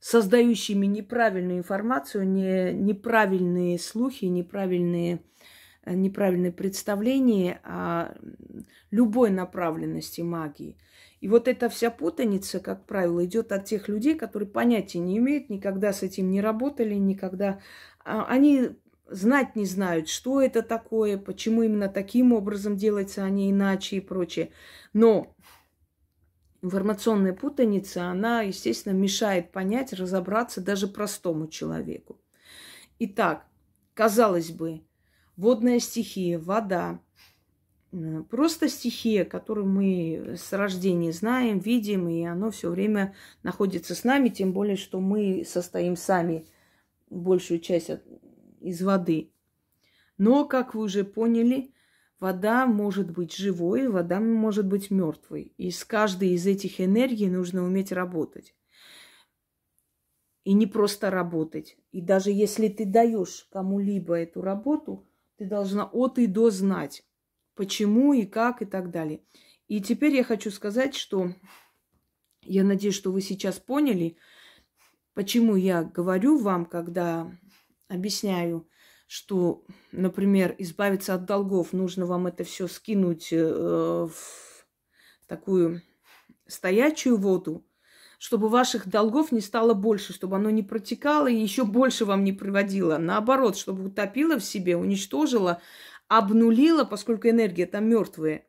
создающими 0.05 0.85
неправильную 0.85 1.57
информацию, 1.57 2.27
не, 2.27 2.73
неправильные 2.73 3.79
слухи, 3.79 4.25
неправильные, 4.25 5.23
э, 5.83 5.95
неправильные 5.95 6.51
представления 6.51 7.59
о 7.63 8.13
любой 8.91 9.31
направленности 9.31 10.21
магии. 10.21 10.77
И 11.21 11.27
вот 11.27 11.47
эта 11.47 11.69
вся 11.69 11.89
путаница, 11.89 12.59
как 12.59 12.85
правило, 12.85 13.25
идет 13.25 13.51
от 13.51 13.65
тех 13.65 13.87
людей, 13.87 14.13
которые 14.13 14.47
понятия 14.47 14.99
не 14.99 15.17
имеют, 15.17 15.49
никогда 15.49 15.91
с 15.91 16.03
этим 16.03 16.29
не 16.29 16.39
работали, 16.39 16.93
никогда 16.93 17.59
а, 18.03 18.25
они 18.25 18.75
знать 19.09 19.55
не 19.55 19.65
знают, 19.65 20.07
что 20.07 20.39
это 20.39 20.61
такое, 20.61 21.17
почему 21.17 21.63
именно 21.63 21.89
таким 21.89 22.31
образом 22.31 22.77
делается, 22.77 23.23
а 23.23 23.29
не 23.31 23.49
иначе 23.49 23.97
и 23.97 24.01
прочее. 24.01 24.51
Но 24.93 25.34
информационная 26.65 27.33
путаница, 27.33 28.09
она, 28.09 28.41
естественно, 28.41 28.93
мешает 28.93 29.51
понять, 29.51 29.93
разобраться 29.93 30.61
даже 30.61 30.87
простому 30.87 31.47
человеку. 31.47 32.19
Итак, 32.97 33.45
казалось 33.93 34.51
бы, 34.51 34.81
водная 35.37 35.79
стихия, 35.79 36.39
вода, 36.39 36.99
просто 38.29 38.67
стихия, 38.67 39.25
которую 39.25 39.67
мы 39.67 40.35
с 40.37 40.51
рождения 40.53 41.11
знаем, 41.11 41.59
видим, 41.59 42.09
и 42.09 42.23
оно 42.23 42.49
все 42.49 42.69
время 42.69 43.15
находится 43.43 43.93
с 43.93 44.03
нами, 44.03 44.29
тем 44.29 44.51
более, 44.51 44.75
что 44.75 44.99
мы 44.99 45.45
состоим 45.45 45.95
сами 45.95 46.47
большую 47.09 47.59
часть 47.59 47.91
от, 47.91 48.03
из 48.59 48.81
воды. 48.81 49.31
Но, 50.17 50.45
как 50.45 50.73
вы 50.73 50.83
уже 50.83 51.03
поняли, 51.03 51.74
вода 52.19 52.65
может 52.65 53.11
быть 53.11 53.35
живой, 53.35 53.87
вода 53.87 54.19
может 54.19 54.67
быть 54.67 54.91
мертвой. 54.91 55.53
И 55.57 55.71
с 55.71 55.83
каждой 55.83 56.29
из 56.29 56.45
этих 56.47 56.81
энергий 56.81 57.29
нужно 57.29 57.63
уметь 57.63 57.91
работать. 57.91 58.55
И 60.43 60.53
не 60.53 60.67
просто 60.67 61.09
работать. 61.09 61.77
И 61.91 62.01
даже 62.01 62.31
если 62.31 62.67
ты 62.67 62.85
даешь 62.85 63.47
кому-либо 63.51 64.15
эту 64.15 64.41
работу, 64.41 65.07
ты 65.37 65.45
должна 65.45 65.85
от 65.85 66.19
и 66.19 66.27
до 66.27 66.49
знать, 66.49 67.03
почему 67.55 68.13
и 68.13 68.25
как 68.25 68.61
и 68.61 68.65
так 68.65 68.91
далее. 68.91 69.21
И 69.67 69.81
теперь 69.81 70.15
я 70.15 70.23
хочу 70.23 70.51
сказать, 70.51 70.95
что 70.95 71.33
я 72.43 72.63
надеюсь, 72.63 72.95
что 72.95 73.11
вы 73.11 73.21
сейчас 73.21 73.59
поняли, 73.59 74.17
Почему 75.15 75.55
я 75.55 75.83
говорю 75.83 76.37
вам, 76.37 76.65
когда 76.65 77.31
объясняю, 77.87 78.67
что, 79.07 79.63
например, 79.91 80.55
избавиться 80.57 81.13
от 81.13 81.25
долгов, 81.25 81.73
нужно 81.73 82.05
вам 82.05 82.27
это 82.27 82.43
все 82.43 82.67
скинуть 82.67 83.29
э, 83.31 83.37
в 83.37 84.65
такую 85.27 85.81
стоячую 86.47 87.17
воду, 87.17 87.65
чтобы 88.17 88.49
ваших 88.49 88.87
долгов 88.87 89.31
не 89.31 89.41
стало 89.41 89.73
больше, 89.73 90.13
чтобы 90.13 90.37
оно 90.37 90.49
не 90.49 90.63
протекало 90.63 91.27
и 91.27 91.35
еще 91.35 91.65
больше 91.65 92.05
вам 92.05 92.23
не 92.23 92.33
приводило. 92.33 92.97
Наоборот, 92.97 93.57
чтобы 93.57 93.85
утопило 93.85 94.39
в 94.39 94.43
себе, 94.43 94.77
уничтожило, 94.77 95.61
обнулило, 96.07 96.83
поскольку 96.83 97.27
энергия 97.29 97.65
там 97.65 97.87
мертвая. 97.87 98.45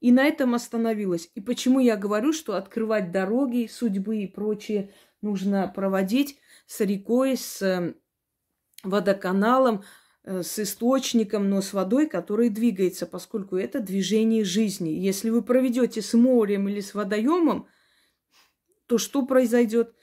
И 0.00 0.12
на 0.12 0.24
этом 0.24 0.54
остановилась. 0.54 1.30
И 1.34 1.40
почему 1.40 1.80
я 1.80 1.96
говорю, 1.96 2.32
что 2.32 2.56
открывать 2.56 3.10
дороги, 3.10 3.68
судьбы 3.70 4.18
и 4.18 4.26
прочее 4.26 4.92
нужно 5.22 5.66
проводить 5.74 6.38
с 6.66 6.80
рекой, 6.80 7.36
с 7.38 7.62
э, 7.62 7.94
водоканалом, 8.84 9.84
э, 10.24 10.42
с 10.42 10.58
источником, 10.58 11.50
но 11.50 11.60
с 11.60 11.72
водой, 11.72 12.08
который 12.08 12.48
двигается, 12.48 13.06
поскольку 13.06 13.56
это 13.56 13.80
движение 13.80 14.44
жизни. 14.44 14.90
Если 14.90 15.30
вы 15.30 15.42
проведете 15.42 16.02
с 16.02 16.14
морем 16.14 16.68
или 16.68 16.80
с 16.80 16.94
водоемом, 16.94 17.68
то 18.86 18.98
что 18.98 19.24
произойдет? 19.26 19.94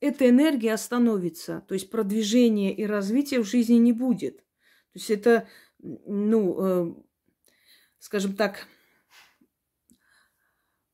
Эта 0.00 0.28
энергия 0.28 0.74
остановится, 0.74 1.64
то 1.66 1.74
есть 1.74 1.90
продвижения 1.90 2.74
и 2.74 2.84
развития 2.84 3.40
в 3.40 3.46
жизни 3.46 3.76
не 3.76 3.92
будет. 3.92 4.38
То 4.38 4.98
есть 4.98 5.10
это, 5.10 5.48
ну, 5.78 6.56
э, 6.58 6.94
скажем 7.98 8.36
так, 8.36 8.66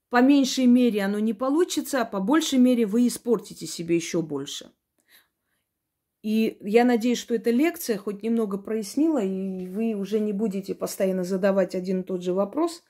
по 0.09 0.21
меньшей 0.21 0.67
мере 0.67 1.03
оно 1.03 1.19
не 1.19 1.33
получится, 1.33 2.03
а 2.03 2.05
по 2.05 2.21
большей 2.21 2.59
мере 2.59 2.85
вы 2.85 3.07
испортите 3.09 3.67
себе 3.67 3.97
еще 3.97 4.21
больше. 4.23 4.71
И 6.23 6.57
я 6.61 6.85
надеюсь, 6.85 7.19
что 7.19 7.35
эта 7.35 7.51
лекция 7.51 7.99
хоть 7.99 8.23
немного 8.23 8.57
прояснила, 8.57 9.19
и 9.23 9.67
вы 9.67 9.95
уже 9.95 10.21
не 10.21 10.33
будете 10.33 10.75
постоянно 10.75 11.25
задавать 11.25 11.75
один 11.75 12.03
и 12.03 12.05
тот 12.05 12.23
же 12.23 12.33
вопрос, 12.33 12.85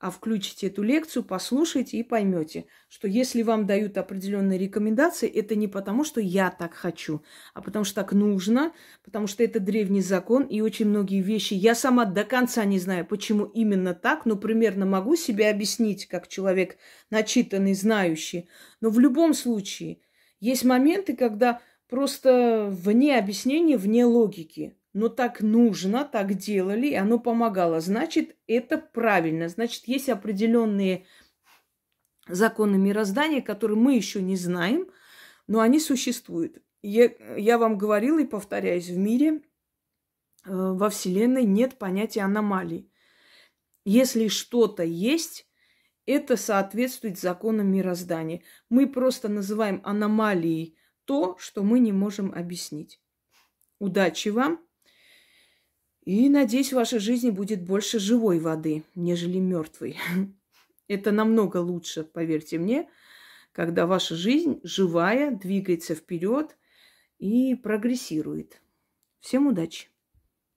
а 0.00 0.10
включите 0.12 0.68
эту 0.68 0.82
лекцию, 0.82 1.24
послушайте 1.24 1.96
и 1.96 2.04
поймете, 2.04 2.66
что 2.88 3.08
если 3.08 3.42
вам 3.42 3.66
дают 3.66 3.98
определенные 3.98 4.56
рекомендации, 4.56 5.28
это 5.28 5.56
не 5.56 5.66
потому, 5.66 6.04
что 6.04 6.20
я 6.20 6.50
так 6.50 6.74
хочу, 6.74 7.22
а 7.52 7.62
потому 7.62 7.84
что 7.84 7.96
так 7.96 8.12
нужно, 8.12 8.72
потому 9.02 9.26
что 9.26 9.42
это 9.42 9.58
древний 9.58 10.02
закон, 10.02 10.44
и 10.44 10.60
очень 10.60 10.86
многие 10.86 11.20
вещи 11.20 11.54
я 11.54 11.74
сама 11.74 12.04
до 12.04 12.24
конца 12.24 12.64
не 12.64 12.78
знаю, 12.78 13.06
почему 13.06 13.46
именно 13.46 13.92
так, 13.92 14.24
но 14.24 14.36
примерно 14.36 14.86
могу 14.86 15.16
себе 15.16 15.50
объяснить, 15.50 16.06
как 16.06 16.28
человек 16.28 16.76
начитанный, 17.10 17.74
знающий. 17.74 18.48
Но 18.80 18.90
в 18.90 19.00
любом 19.00 19.34
случае 19.34 19.98
есть 20.38 20.64
моменты, 20.64 21.16
когда 21.16 21.60
просто 21.88 22.68
вне 22.70 23.18
объяснения, 23.18 23.76
вне 23.76 24.04
логики 24.04 24.78
но 24.98 25.08
так 25.08 25.40
нужно, 25.42 26.04
так 26.04 26.34
делали, 26.34 26.88
и 26.88 26.94
оно 26.94 27.20
помогало. 27.20 27.80
Значит, 27.80 28.36
это 28.48 28.78
правильно. 28.78 29.48
Значит, 29.48 29.86
есть 29.86 30.08
определенные 30.08 31.06
законы 32.26 32.78
мироздания, 32.78 33.40
которые 33.40 33.78
мы 33.78 33.94
еще 33.94 34.20
не 34.20 34.36
знаем, 34.36 34.90
но 35.46 35.60
они 35.60 35.78
существуют. 35.78 36.60
Я, 36.82 37.12
я 37.36 37.58
вам 37.58 37.78
говорила 37.78 38.18
и 38.18 38.26
повторяюсь, 38.26 38.88
в 38.88 38.96
мире, 38.96 39.36
э, 39.36 39.40
во 40.46 40.90
Вселенной 40.90 41.44
нет 41.44 41.78
понятия 41.78 42.22
аномалий. 42.22 42.90
Если 43.84 44.26
что-то 44.26 44.82
есть, 44.82 45.46
это 46.06 46.36
соответствует 46.36 47.18
законам 47.18 47.70
мироздания. 47.70 48.42
Мы 48.68 48.86
просто 48.86 49.28
называем 49.28 49.80
аномалией 49.84 50.76
то, 51.08 51.38
что 51.38 51.62
мы 51.62 51.78
не 51.78 51.90
можем 51.90 52.32
объяснить. 52.34 53.00
Удачи 53.78 54.28
вам! 54.28 54.60
И 56.04 56.28
надеюсь, 56.28 56.70
в 56.70 56.76
вашей 56.76 56.98
жизни 56.98 57.30
будет 57.30 57.64
больше 57.64 57.98
живой 57.98 58.38
воды, 58.38 58.84
нежели 58.94 59.38
мертвой. 59.38 59.96
Это 60.86 61.10
намного 61.10 61.56
лучше, 61.56 62.04
поверьте 62.04 62.58
мне, 62.58 62.90
когда 63.52 63.86
ваша 63.86 64.16
жизнь 64.16 64.60
живая, 64.62 65.30
двигается 65.30 65.94
вперед 65.94 66.58
и 67.18 67.54
прогрессирует. 67.54 68.60
Всем 69.20 69.46
удачи! 69.46 69.88